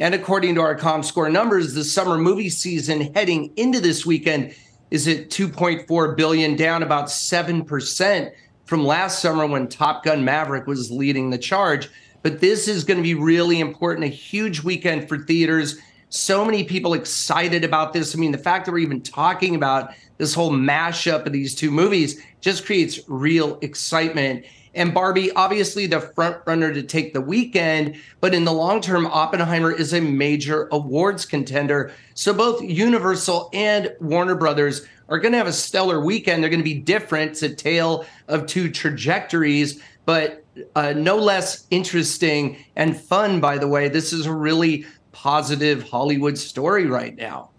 And 0.00 0.14
according 0.14 0.54
to 0.54 0.60
our 0.60 0.76
ComScore 0.76 1.30
numbers, 1.30 1.74
the 1.74 1.82
summer 1.82 2.16
movie 2.16 2.50
season 2.50 3.12
heading 3.14 3.52
into 3.56 3.80
this 3.80 4.06
weekend 4.06 4.54
is 4.92 5.08
at 5.08 5.28
2.4 5.28 6.16
billion, 6.16 6.54
down 6.54 6.84
about 6.84 7.06
7% 7.06 8.30
from 8.64 8.84
last 8.84 9.20
summer 9.20 9.44
when 9.44 9.66
Top 9.66 10.04
Gun 10.04 10.24
Maverick 10.24 10.68
was 10.68 10.92
leading 10.92 11.30
the 11.30 11.38
charge. 11.38 11.88
But 12.22 12.40
this 12.40 12.68
is 12.68 12.84
going 12.84 12.98
to 12.98 13.02
be 13.02 13.14
really 13.14 13.58
important, 13.58 14.04
a 14.04 14.08
huge 14.08 14.62
weekend 14.62 15.08
for 15.08 15.18
theaters. 15.18 15.80
So 16.10 16.44
many 16.44 16.62
people 16.62 16.94
excited 16.94 17.64
about 17.64 17.92
this. 17.92 18.14
I 18.14 18.18
mean, 18.18 18.32
the 18.32 18.38
fact 18.38 18.66
that 18.66 18.72
we're 18.72 18.78
even 18.78 19.02
talking 19.02 19.56
about 19.56 19.90
this 20.16 20.32
whole 20.32 20.52
mashup 20.52 21.26
of 21.26 21.32
these 21.32 21.56
two 21.56 21.72
movies 21.72 22.22
just 22.40 22.64
creates 22.64 23.00
real 23.08 23.58
excitement. 23.62 24.44
And 24.78 24.94
Barbie, 24.94 25.32
obviously 25.32 25.86
the 25.86 26.00
front 26.00 26.36
runner 26.46 26.72
to 26.72 26.84
take 26.84 27.12
the 27.12 27.20
weekend, 27.20 27.96
but 28.20 28.32
in 28.32 28.44
the 28.44 28.52
long 28.52 28.80
term, 28.80 29.06
Oppenheimer 29.06 29.72
is 29.72 29.92
a 29.92 30.00
major 30.00 30.68
awards 30.70 31.26
contender. 31.26 31.92
So 32.14 32.32
both 32.32 32.62
Universal 32.62 33.50
and 33.52 33.92
Warner 34.00 34.36
Brothers 34.36 34.86
are 35.08 35.18
going 35.18 35.32
to 35.32 35.38
have 35.38 35.48
a 35.48 35.52
stellar 35.52 36.00
weekend. 36.00 36.42
They're 36.42 36.50
going 36.50 36.60
to 36.60 36.64
be 36.64 36.78
different. 36.78 37.32
It's 37.32 37.42
a 37.42 37.52
tale 37.52 38.06
of 38.28 38.46
two 38.46 38.70
trajectories, 38.70 39.82
but 40.06 40.44
uh, 40.76 40.92
no 40.92 41.16
less 41.16 41.66
interesting 41.70 42.56
and 42.76 42.96
fun, 42.96 43.40
by 43.40 43.58
the 43.58 43.66
way. 43.66 43.88
This 43.88 44.12
is 44.12 44.26
a 44.26 44.32
really 44.32 44.86
positive 45.10 45.88
Hollywood 45.88 46.38
story 46.38 46.86
right 46.86 47.16
now. 47.16 47.50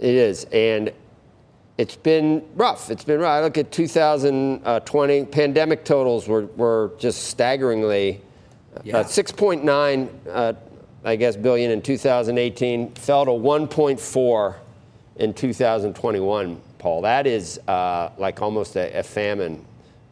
It 0.00 0.14
is. 0.14 0.44
And 0.44 0.92
it's 1.78 1.94
been 1.94 2.44
rough. 2.56 2.90
It's 2.90 3.04
been 3.04 3.20
rough. 3.20 3.30
I 3.30 3.40
look 3.40 3.56
at 3.56 3.70
2020, 3.70 5.24
pandemic 5.26 5.84
totals 5.84 6.26
were, 6.26 6.46
were 6.56 6.90
just 6.98 7.28
staggeringly 7.28 8.20
Yeah. 8.82 8.98
uh, 8.98 9.04
6.9, 9.04 10.08
uh, 10.28 10.52
I 11.04 11.16
guess, 11.16 11.36
billion 11.36 11.70
in 11.70 11.80
2018, 11.80 12.94
fell 12.94 13.24
to 13.24 13.30
1.4 13.30 14.54
in 15.16 15.32
2021. 15.32 16.60
Paul, 16.78 17.02
that 17.02 17.26
is 17.26 17.60
uh, 17.68 18.10
like 18.18 18.42
almost 18.42 18.76
a, 18.76 18.98
a 18.98 19.02
famine. 19.02 19.64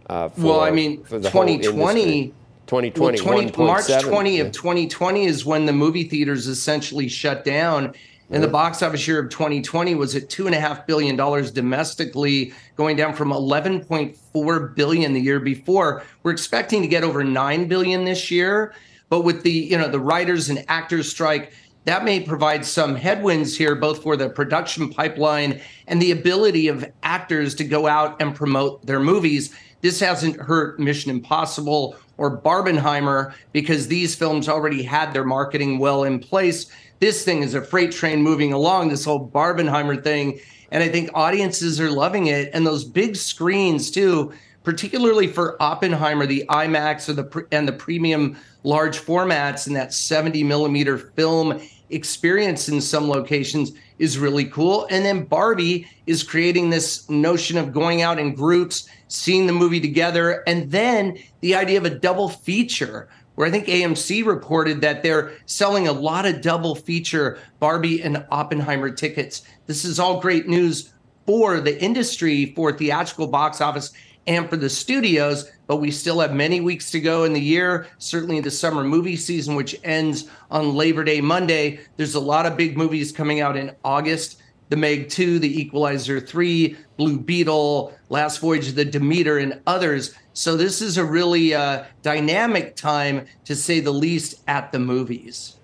Uh, 0.08 0.28
for, 0.28 0.40
well, 0.42 0.60
I 0.60 0.70
mean, 0.70 1.02
for 1.02 1.18
the 1.18 1.30
2020. 1.30 2.32
2020, 2.66 3.20
well, 3.20 3.38
20 3.48 3.62
March 3.64 3.84
1.7, 3.84 4.08
20 4.08 4.36
yeah. 4.36 4.42
of 4.42 4.52
2020 4.52 5.24
is 5.24 5.44
when 5.44 5.66
the 5.66 5.72
movie 5.72 6.02
theaters 6.02 6.48
essentially 6.48 7.06
shut 7.06 7.44
down. 7.44 7.94
And 8.30 8.42
the 8.42 8.48
box 8.48 8.82
office 8.82 9.06
year 9.06 9.20
of 9.20 9.30
2020 9.30 9.94
was 9.94 10.16
at 10.16 10.28
two 10.28 10.46
and 10.46 10.54
a 10.54 10.60
half 10.60 10.86
billion 10.86 11.14
dollars 11.14 11.52
domestically, 11.52 12.52
going 12.74 12.96
down 12.96 13.14
from 13.14 13.30
11.4 13.30 14.74
billion 14.74 15.12
the 15.12 15.20
year 15.20 15.38
before. 15.38 16.02
We're 16.22 16.32
expecting 16.32 16.82
to 16.82 16.88
get 16.88 17.04
over 17.04 17.22
nine 17.22 17.68
billion 17.68 18.04
this 18.04 18.30
year, 18.30 18.74
but 19.08 19.20
with 19.20 19.42
the 19.44 19.52
you 19.52 19.78
know 19.78 19.88
the 19.88 20.00
writers 20.00 20.48
and 20.48 20.64
actors 20.66 21.08
strike, 21.08 21.52
that 21.84 22.04
may 22.04 22.18
provide 22.18 22.66
some 22.66 22.96
headwinds 22.96 23.56
here, 23.56 23.76
both 23.76 24.02
for 24.02 24.16
the 24.16 24.28
production 24.28 24.90
pipeline 24.90 25.60
and 25.86 26.02
the 26.02 26.10
ability 26.10 26.66
of 26.66 26.84
actors 27.04 27.54
to 27.54 27.64
go 27.64 27.86
out 27.86 28.20
and 28.20 28.34
promote 28.34 28.84
their 28.84 28.98
movies. 28.98 29.54
This 29.82 30.00
hasn't 30.00 30.40
hurt 30.40 30.80
Mission 30.80 31.12
Impossible 31.12 31.96
or 32.18 32.40
Barbenheimer 32.40 33.34
because 33.52 33.86
these 33.86 34.16
films 34.16 34.48
already 34.48 34.82
had 34.82 35.12
their 35.12 35.22
marketing 35.24 35.78
well 35.78 36.02
in 36.02 36.18
place. 36.18 36.66
This 36.98 37.24
thing 37.24 37.42
is 37.42 37.54
a 37.54 37.62
freight 37.62 37.92
train 37.92 38.22
moving 38.22 38.52
along, 38.52 38.88
this 38.88 39.04
whole 39.04 39.28
Barbenheimer 39.28 40.02
thing. 40.02 40.40
And 40.70 40.82
I 40.82 40.88
think 40.88 41.10
audiences 41.14 41.80
are 41.80 41.90
loving 41.90 42.26
it. 42.26 42.50
And 42.52 42.66
those 42.66 42.84
big 42.84 43.16
screens, 43.16 43.90
too, 43.90 44.32
particularly 44.64 45.28
for 45.28 45.60
Oppenheimer, 45.62 46.26
the 46.26 46.44
IMAX 46.48 47.08
or 47.08 47.12
the 47.12 47.46
and 47.52 47.68
the 47.68 47.72
premium 47.72 48.36
large 48.64 48.98
formats 48.98 49.68
and 49.68 49.76
that 49.76 49.94
70 49.94 50.42
millimeter 50.42 50.98
film 50.98 51.60
experience 51.90 52.68
in 52.68 52.80
some 52.80 53.08
locations 53.08 53.72
is 54.00 54.18
really 54.18 54.44
cool. 54.44 54.86
And 54.90 55.04
then 55.04 55.24
Barbie 55.24 55.88
is 56.06 56.22
creating 56.22 56.70
this 56.70 57.08
notion 57.08 57.58
of 57.58 57.72
going 57.72 58.02
out 58.02 58.18
in 58.18 58.34
groups, 58.34 58.88
seeing 59.06 59.46
the 59.46 59.52
movie 59.52 59.80
together, 59.80 60.42
and 60.48 60.70
then 60.70 61.16
the 61.40 61.54
idea 61.54 61.78
of 61.78 61.84
a 61.84 61.90
double 61.90 62.28
feature. 62.28 63.08
Where 63.36 63.46
I 63.46 63.50
think 63.50 63.66
AMC 63.66 64.26
reported 64.26 64.80
that 64.80 65.02
they're 65.02 65.32
selling 65.44 65.86
a 65.86 65.92
lot 65.92 66.26
of 66.26 66.40
double 66.40 66.74
feature 66.74 67.38
Barbie 67.60 68.02
and 68.02 68.26
Oppenheimer 68.30 68.90
tickets. 68.90 69.42
This 69.66 69.84
is 69.84 70.00
all 70.00 70.20
great 70.20 70.48
news 70.48 70.92
for 71.26 71.60
the 71.60 71.80
industry, 71.82 72.54
for 72.54 72.72
theatrical 72.72 73.26
box 73.26 73.60
office, 73.60 73.92
and 74.26 74.48
for 74.48 74.56
the 74.56 74.70
studios. 74.70 75.50
But 75.66 75.76
we 75.76 75.90
still 75.90 76.20
have 76.20 76.32
many 76.32 76.60
weeks 76.60 76.90
to 76.92 77.00
go 77.00 77.24
in 77.24 77.32
the 77.32 77.40
year, 77.40 77.88
certainly 77.98 78.40
the 78.40 78.50
summer 78.50 78.82
movie 78.82 79.16
season, 79.16 79.54
which 79.54 79.78
ends 79.84 80.28
on 80.50 80.74
Labor 80.74 81.04
Day 81.04 81.20
Monday. 81.20 81.80
There's 81.96 82.14
a 82.14 82.20
lot 82.20 82.46
of 82.46 82.56
big 82.56 82.76
movies 82.76 83.12
coming 83.12 83.40
out 83.40 83.56
in 83.56 83.74
August. 83.84 84.40
The 84.68 84.76
Meg 84.76 85.08
2, 85.08 85.38
The 85.38 85.60
Equalizer 85.60 86.20
3, 86.20 86.76
Blue 86.96 87.18
Beetle, 87.18 87.92
Last 88.08 88.38
Voyage 88.40 88.68
of 88.68 88.74
the 88.74 88.84
Demeter, 88.84 89.38
and 89.38 89.60
others. 89.66 90.14
So 90.32 90.56
this 90.56 90.82
is 90.82 90.98
a 90.98 91.04
really 91.04 91.54
uh, 91.54 91.84
dynamic 92.02 92.74
time, 92.76 93.26
to 93.44 93.54
say 93.54 93.80
the 93.80 93.92
least, 93.92 94.42
at 94.48 94.72
the 94.72 94.78
movies. 94.78 95.56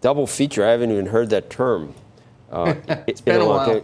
Double 0.00 0.26
feature. 0.26 0.66
I 0.66 0.70
haven't 0.72 0.90
even 0.90 1.06
heard 1.06 1.30
that 1.30 1.48
term. 1.48 1.94
Uh, 2.50 2.74
It's 3.06 3.20
been 3.20 3.40
a 3.40 3.46
while. 3.46 3.82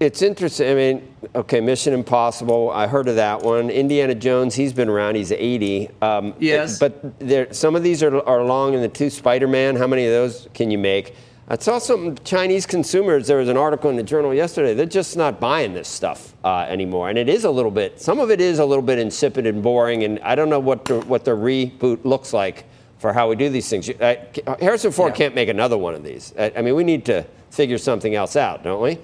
it's 0.00 0.20
interesting. 0.20 0.68
I 0.70 0.74
mean, 0.74 1.14
okay, 1.34 1.60
Mission 1.60 1.92
Impossible. 1.94 2.70
I 2.70 2.86
heard 2.88 3.08
of 3.08 3.16
that 3.16 3.42
one. 3.42 3.70
Indiana 3.70 4.14
Jones. 4.14 4.54
He's 4.54 4.72
been 4.72 4.88
around. 4.88 5.14
He's 5.14 5.32
80. 5.32 5.88
Um, 6.02 6.34
Yes. 6.38 6.78
But 6.78 7.18
there, 7.20 7.52
some 7.52 7.74
of 7.76 7.82
these 7.82 8.02
are, 8.02 8.20
are 8.28 8.42
long 8.44 8.74
in 8.74 8.80
the 8.80 8.88
tooth. 8.88 9.12
Spider-Man. 9.12 9.76
How 9.76 9.86
many 9.86 10.04
of 10.06 10.10
those 10.12 10.48
can 10.54 10.70
you 10.70 10.78
make? 10.78 11.14
I 11.52 11.58
saw 11.58 11.76
some 11.76 12.16
Chinese 12.24 12.64
consumers. 12.64 13.26
There 13.26 13.36
was 13.36 13.50
an 13.50 13.58
article 13.58 13.90
in 13.90 13.96
the 13.96 14.02
journal 14.02 14.32
yesterday. 14.32 14.72
They're 14.72 14.86
just 14.86 15.18
not 15.18 15.38
buying 15.38 15.74
this 15.74 15.86
stuff 15.86 16.34
uh, 16.42 16.64
anymore, 16.66 17.10
and 17.10 17.18
it 17.18 17.28
is 17.28 17.44
a 17.44 17.50
little 17.50 17.70
bit. 17.70 18.00
Some 18.00 18.20
of 18.20 18.30
it 18.30 18.40
is 18.40 18.58
a 18.58 18.64
little 18.64 18.82
bit 18.82 18.98
insipid 18.98 19.44
and 19.44 19.62
boring, 19.62 20.02
and 20.04 20.18
I 20.20 20.34
don't 20.34 20.48
know 20.48 20.60
what 20.60 20.86
the, 20.86 21.00
what 21.00 21.26
the 21.26 21.32
reboot 21.32 22.06
looks 22.06 22.32
like 22.32 22.64
for 22.96 23.12
how 23.12 23.28
we 23.28 23.36
do 23.36 23.50
these 23.50 23.68
things. 23.68 23.90
Uh, 23.90 24.14
Harrison 24.60 24.92
Ford 24.92 25.14
can't 25.14 25.34
make 25.34 25.50
another 25.50 25.76
one 25.76 25.94
of 25.94 26.02
these. 26.02 26.32
I, 26.38 26.54
I 26.56 26.62
mean, 26.62 26.74
we 26.74 26.84
need 26.84 27.04
to 27.04 27.26
figure 27.50 27.76
something 27.76 28.14
else 28.14 28.34
out, 28.34 28.64
don't 28.64 28.80
we? 28.80 28.98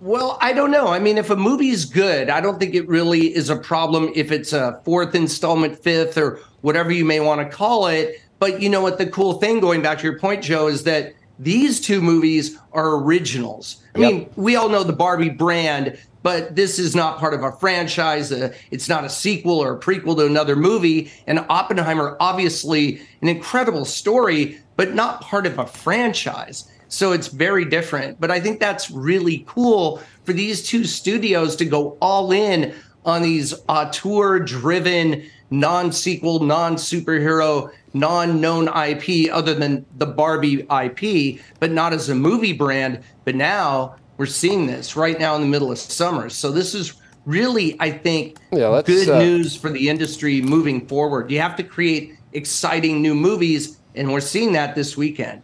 Well, 0.00 0.38
I 0.40 0.54
don't 0.54 0.70
know. 0.70 0.88
I 0.88 0.98
mean, 0.98 1.18
if 1.18 1.28
a 1.28 1.36
movie's 1.36 1.84
good, 1.84 2.30
I 2.30 2.40
don't 2.40 2.58
think 2.58 2.74
it 2.74 2.88
really 2.88 3.34
is 3.34 3.50
a 3.50 3.56
problem 3.56 4.10
if 4.14 4.32
it's 4.32 4.54
a 4.54 4.80
fourth 4.86 5.14
installment, 5.14 5.78
fifth, 5.78 6.16
or 6.16 6.40
whatever 6.62 6.90
you 6.90 7.04
may 7.04 7.20
want 7.20 7.42
to 7.42 7.54
call 7.54 7.88
it. 7.88 8.18
But 8.38 8.62
you 8.62 8.70
know 8.70 8.80
what? 8.80 8.96
The 8.96 9.06
cool 9.06 9.34
thing, 9.34 9.60
going 9.60 9.82
back 9.82 9.98
to 9.98 10.04
your 10.04 10.18
point, 10.18 10.42
Joe, 10.42 10.68
is 10.68 10.84
that 10.84 11.12
these 11.38 11.80
two 11.80 12.00
movies 12.00 12.56
are 12.72 12.96
originals. 12.96 13.76
I 13.94 14.00
Yep. 14.00 14.12
mean, 14.12 14.26
we 14.36 14.56
all 14.56 14.68
know 14.68 14.82
the 14.84 14.92
Barbie 14.92 15.28
brand, 15.28 15.96
but 16.22 16.54
this 16.54 16.78
is 16.78 16.94
not 16.94 17.18
part 17.18 17.34
of 17.34 17.42
a 17.42 17.52
franchise. 17.52 18.30
Uh, 18.30 18.52
it's 18.70 18.88
not 18.88 19.04
a 19.04 19.08
sequel 19.08 19.58
or 19.58 19.74
a 19.74 19.78
prequel 19.78 20.16
to 20.16 20.26
another 20.26 20.56
movie. 20.56 21.10
And 21.26 21.44
Oppenheimer, 21.48 22.16
obviously, 22.20 23.02
an 23.22 23.28
incredible 23.28 23.84
story, 23.84 24.58
but 24.76 24.94
not 24.94 25.20
part 25.20 25.46
of 25.46 25.58
a 25.58 25.66
franchise. 25.66 26.64
So 26.88 27.12
it's 27.12 27.28
very 27.28 27.64
different. 27.64 28.20
But 28.20 28.30
I 28.30 28.38
think 28.38 28.60
that's 28.60 28.90
really 28.90 29.44
cool 29.48 30.00
for 30.24 30.32
these 30.32 30.62
two 30.62 30.84
studios 30.84 31.56
to 31.56 31.64
go 31.64 31.96
all 32.00 32.30
in 32.32 32.72
on 33.04 33.22
these 33.22 33.52
auteur 33.68 34.38
driven, 34.38 35.24
non 35.52 35.92
sequel, 35.92 36.40
non 36.40 36.74
superhero, 36.76 37.70
non 37.94 38.40
known 38.40 38.68
IP 38.68 39.30
other 39.32 39.54
than 39.54 39.84
the 39.98 40.06
Barbie 40.06 40.66
IP, 40.70 41.40
but 41.60 41.70
not 41.70 41.92
as 41.92 42.08
a 42.08 42.14
movie 42.14 42.52
brand. 42.52 43.00
But 43.24 43.36
now 43.36 43.96
we're 44.16 44.26
seeing 44.26 44.66
this 44.66 44.96
right 44.96 45.18
now 45.20 45.34
in 45.36 45.42
the 45.42 45.46
middle 45.48 45.70
of 45.70 45.78
summer. 45.78 46.28
So 46.28 46.50
this 46.50 46.74
is 46.74 46.94
really, 47.26 47.76
I 47.78 47.90
think, 47.90 48.38
Yeah, 48.50 48.82
good 48.84 49.08
uh, 49.08 49.18
news 49.18 49.54
for 49.54 49.70
the 49.70 49.88
industry 49.88 50.40
moving 50.40 50.86
forward. 50.88 51.30
You 51.30 51.40
have 51.40 51.54
to 51.56 51.62
create 51.62 52.14
exciting 52.32 53.02
new 53.02 53.14
movies, 53.14 53.78
and 53.94 54.12
we're 54.12 54.20
seeing 54.20 54.52
that 54.52 54.74
this 54.74 54.96
weekend. 54.96 55.42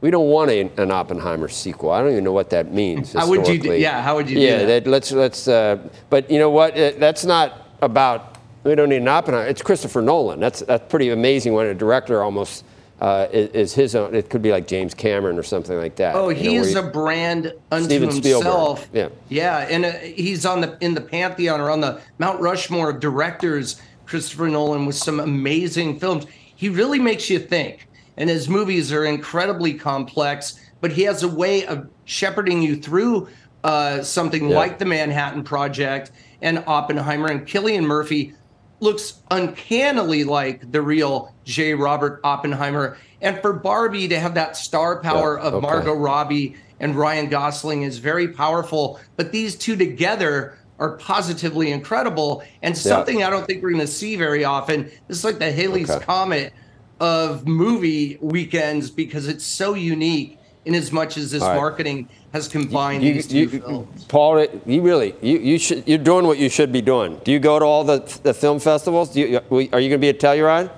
We 0.00 0.10
don't 0.10 0.28
want 0.30 0.50
a, 0.50 0.60
an 0.80 0.90
Oppenheimer 0.90 1.48
sequel. 1.48 1.90
I 1.90 2.00
don't 2.00 2.12
even 2.12 2.24
know 2.24 2.32
what 2.32 2.48
that 2.50 2.72
means. 2.72 3.12
How 3.12 3.28
would 3.28 3.46
you 3.46 3.58
do- 3.58 3.74
yeah, 3.74 4.00
how 4.00 4.16
would 4.16 4.30
you 4.30 4.36
do 4.36 4.42
Yeah, 4.42 4.64
that? 4.64 4.86
let's 4.86 5.12
let's. 5.12 5.46
Uh, 5.46 5.76
but 6.08 6.30
you 6.30 6.38
know 6.38 6.48
what? 6.48 6.74
That's 6.74 7.24
not 7.26 7.66
about. 7.82 8.29
We 8.64 8.74
don't 8.74 8.88
need 8.90 8.96
an 9.02 9.08
Oppenheimer. 9.08 9.46
It's 9.46 9.62
Christopher 9.62 10.02
Nolan. 10.02 10.40
That's 10.40 10.60
that's 10.60 10.88
pretty 10.90 11.10
amazing 11.10 11.54
when 11.54 11.66
a 11.66 11.74
director 11.74 12.22
almost 12.22 12.64
uh, 13.00 13.26
is, 13.32 13.48
is 13.50 13.74
his 13.74 13.94
own. 13.94 14.14
It 14.14 14.28
could 14.28 14.42
be 14.42 14.50
like 14.52 14.66
James 14.66 14.92
Cameron 14.92 15.38
or 15.38 15.42
something 15.42 15.76
like 15.78 15.96
that. 15.96 16.14
Oh, 16.14 16.24
know, 16.24 16.28
he 16.28 16.56
is 16.56 16.74
a 16.74 16.82
brand 16.82 17.54
unto 17.72 17.84
Steven 17.86 18.10
Spielberg. 18.12 18.44
himself. 18.44 18.88
Yeah. 18.92 19.08
Yeah, 19.30 19.58
and 19.70 19.86
uh, 19.86 19.92
he's 19.92 20.44
on 20.44 20.60
the 20.60 20.76
in 20.80 20.94
the 20.94 21.00
pantheon 21.00 21.60
or 21.60 21.70
on 21.70 21.80
the 21.80 22.00
Mount 22.18 22.40
Rushmore 22.40 22.90
of 22.90 23.00
directors. 23.00 23.80
Christopher 24.04 24.48
Nolan 24.48 24.86
with 24.86 24.96
some 24.96 25.20
amazing 25.20 26.00
films. 26.00 26.26
He 26.56 26.68
really 26.68 26.98
makes 26.98 27.30
you 27.30 27.38
think, 27.38 27.86
and 28.16 28.28
his 28.28 28.48
movies 28.48 28.92
are 28.92 29.04
incredibly 29.04 29.72
complex. 29.72 30.58
But 30.80 30.90
he 30.92 31.02
has 31.02 31.22
a 31.22 31.28
way 31.28 31.64
of 31.66 31.88
shepherding 32.06 32.60
you 32.60 32.74
through 32.74 33.28
uh, 33.62 34.02
something 34.02 34.48
Yeah. 34.48 34.56
like 34.56 34.78
the 34.78 34.84
Manhattan 34.84 35.44
Project 35.44 36.10
and 36.42 36.64
Oppenheimer. 36.66 37.28
And 37.28 37.46
Cillian 37.46 37.84
Murphy 37.84 38.34
looks 38.80 39.20
uncannily 39.30 40.24
like 40.24 40.72
the 40.72 40.82
real 40.82 41.34
J. 41.44 41.74
Robert 41.74 42.20
Oppenheimer. 42.24 42.96
And 43.20 43.38
for 43.40 43.52
Barbie 43.52 44.08
to 44.08 44.18
have 44.18 44.34
that 44.34 44.56
star 44.56 45.00
power 45.00 45.38
Yeah, 45.38 45.48
of 45.48 45.54
okay. 45.54 45.66
Margot 45.66 45.94
Robbie 45.94 46.56
and 46.80 46.96
Ryan 46.96 47.28
Gosling 47.28 47.82
is 47.82 47.98
very 47.98 48.28
powerful. 48.28 48.98
But 49.16 49.32
these 49.32 49.54
two 49.54 49.76
together 49.76 50.58
are 50.78 50.96
positively 50.96 51.72
incredible 51.72 52.42
and 52.62 52.76
something 52.76 53.22
I 53.22 53.28
don't 53.28 53.46
think 53.46 53.62
we're 53.62 53.70
going 53.70 53.82
to 53.82 53.86
see 53.86 54.16
very 54.16 54.44
often. 54.44 54.84
This 55.08 55.18
is 55.18 55.24
like 55.24 55.38
the 55.38 55.52
Halley's 55.52 55.90
Okay. 55.90 56.04
Comet 56.04 56.52
of 57.00 57.46
movie 57.46 58.18
weekends 58.22 58.90
because 58.90 59.28
it's 59.28 59.44
so 59.44 59.74
unique 59.74 60.38
in 60.70 60.76
as 60.76 60.92
much 60.92 61.16
as 61.16 61.30
this 61.30 61.42
right. 61.42 61.56
marketing 61.56 62.08
has 62.32 62.48
combined 62.48 63.02
You- 63.02 63.14
these 63.14 63.26
two 63.26 63.38
you- 63.38 63.48
films. 63.48 64.04
Paul, 64.04 64.46
you 64.64 64.82
really 64.82 65.14
you, 65.20 65.38
you 65.38 65.58
should 65.58 65.86
you're 65.86 65.98
doing 65.98 66.26
what 66.26 66.38
you 66.38 66.48
should 66.48 66.72
be 66.72 66.80
doing. 66.80 67.20
Do 67.24 67.32
you 67.32 67.38
go 67.38 67.58
to 67.58 67.64
all 67.64 67.84
the 67.84 67.98
the 68.22 68.32
film 68.32 68.58
festivals? 68.60 69.10
Do 69.10 69.20
you, 69.20 69.36
are 69.38 69.80
you 69.80 69.88
going 69.88 69.90
to 69.90 69.98
be 69.98 70.08
at 70.08 70.20
Telluride? 70.20 70.70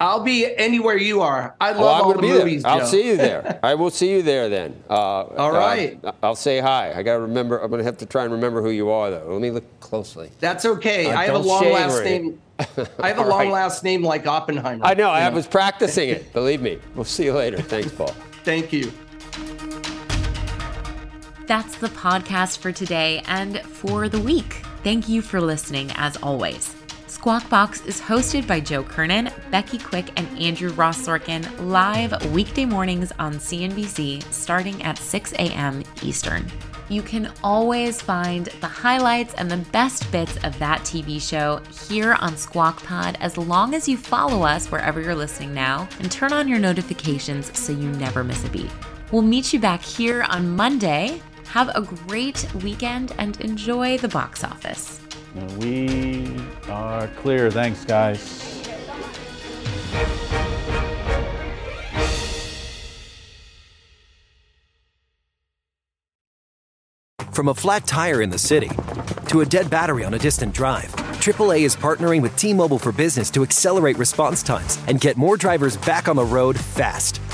I'll 0.00 0.24
be 0.24 0.52
anywhere 0.56 0.96
you 0.96 1.20
are. 1.20 1.54
I 1.60 1.70
love 1.70 1.78
Well, 1.78 1.88
all 1.88 2.14
the 2.14 2.22
movies. 2.22 2.64
I'll 2.64 2.84
see 2.84 3.06
you 3.06 3.16
there. 3.16 3.60
I 3.62 3.74
will 3.76 3.90
see 3.90 4.10
you 4.10 4.22
there 4.22 4.48
then. 4.48 4.74
Uh, 4.90 4.94
all 4.94 5.52
right. 5.52 6.04
I'll 6.24 6.34
say 6.34 6.58
hi. 6.58 6.92
I 6.92 7.04
got 7.04 7.14
to 7.14 7.20
remember. 7.20 7.58
I'm 7.58 7.70
going 7.70 7.78
to 7.78 7.84
have 7.84 7.98
to 7.98 8.06
try 8.06 8.24
and 8.24 8.32
remember 8.32 8.60
who 8.62 8.70
you 8.70 8.90
are, 8.90 9.12
though. 9.12 9.28
Let 9.28 9.40
me 9.40 9.52
look 9.52 9.64
closely. 9.78 10.30
That's 10.40 10.64
okay. 10.64 11.06
Uh, 11.06 11.16
I 11.16 11.26
have 11.26 11.36
a 11.36 11.38
long 11.38 11.70
last 11.70 12.02
name. 12.02 12.40
I 12.98 13.08
have 13.08 13.18
a 13.18 13.24
long 13.24 13.44
right. 13.44 13.52
last 13.52 13.84
name 13.84 14.02
like 14.02 14.26
Oppenheimer. 14.26 14.84
I 14.84 14.94
know. 14.94 15.08
I 15.08 15.28
you 15.28 15.34
was 15.36 15.46
practicing 15.46 16.08
it. 16.08 16.32
Believe 16.32 16.62
me. 16.62 16.80
We'll 16.96 17.04
see 17.04 17.26
you 17.26 17.34
later. 17.34 17.62
Thanks, 17.62 17.92
Paul. 17.92 18.12
Thank 18.42 18.72
you. 18.72 18.92
That's 21.46 21.76
the 21.76 21.88
podcast 21.88 22.58
for 22.58 22.72
today 22.72 23.22
and 23.26 23.60
for 23.60 24.08
the 24.08 24.20
week. 24.20 24.62
Thank 24.84 25.08
you 25.08 25.22
for 25.22 25.40
listening, 25.40 25.90
as 25.96 26.16
always. 26.18 26.74
Squawk 27.08 27.48
Box 27.50 27.84
is 27.84 28.00
hosted 28.00 28.46
by 28.46 28.60
Joe 28.60 28.82
Kernen, 28.82 29.32
Becky 29.50 29.78
Quick, 29.78 30.10
and 30.16 30.26
Andrew 30.38 30.70
Ross 30.72 31.04
Sorkin 31.04 31.46
live 31.68 32.32
weekday 32.32 32.64
mornings 32.64 33.12
on 33.18 33.34
CNBC 33.34 34.22
starting 34.32 34.82
at 34.82 34.98
6 34.98 35.32
a.m. 35.34 35.82
Eastern. 36.02 36.46
You 36.88 37.02
can 37.02 37.32
always 37.42 38.00
find 38.00 38.46
the 38.60 38.66
highlights 38.66 39.34
and 39.34 39.50
the 39.50 39.58
best 39.72 40.10
bits 40.12 40.36
of 40.44 40.58
that 40.58 40.80
TV 40.80 41.20
show 41.20 41.60
here 41.88 42.14
on 42.14 42.36
Squawk 42.36 42.82
Pod 42.82 43.16
as 43.20 43.36
long 43.38 43.74
as 43.74 43.88
you 43.88 43.96
follow 43.96 44.42
us 44.42 44.70
wherever 44.70 45.00
you're 45.00 45.14
listening 45.14 45.54
now 45.54 45.88
and 46.00 46.10
turn 46.10 46.32
on 46.32 46.48
your 46.48 46.58
notifications 46.58 47.56
so 47.58 47.72
you 47.72 47.88
never 47.92 48.22
miss 48.22 48.44
a 48.44 48.48
beat. 48.50 48.70
We'll 49.10 49.22
meet 49.22 49.52
you 49.52 49.60
back 49.60 49.82
here 49.82 50.22
on 50.22 50.56
Monday. 50.56 51.20
Have 51.52 51.68
a 51.74 51.82
great 51.82 52.46
weekend 52.62 53.12
and 53.18 53.38
enjoy 53.42 53.98
the 53.98 54.08
box 54.08 54.42
office. 54.42 54.98
We 55.58 56.34
are 56.70 57.08
clear. 57.08 57.50
Thanks, 57.50 57.84
guys. 57.84 58.58
From 67.32 67.48
a 67.48 67.54
flat 67.54 67.86
tire 67.86 68.22
in 68.22 68.30
the 68.30 68.38
city 68.38 68.70
to 69.28 69.42
a 69.42 69.44
dead 69.44 69.68
battery 69.68 70.04
on 70.06 70.14
a 70.14 70.18
distant 70.18 70.54
drive, 70.54 70.90
AAA 71.20 71.66
is 71.66 71.76
partnering 71.76 72.22
with 72.22 72.34
T 72.36 72.54
Mobile 72.54 72.78
for 72.78 72.92
Business 72.92 73.30
to 73.30 73.42
accelerate 73.42 73.98
response 73.98 74.42
times 74.42 74.78
and 74.88 74.98
get 74.98 75.18
more 75.18 75.36
drivers 75.36 75.76
back 75.76 76.08
on 76.08 76.16
the 76.16 76.24
road 76.24 76.58
fast. 76.58 77.21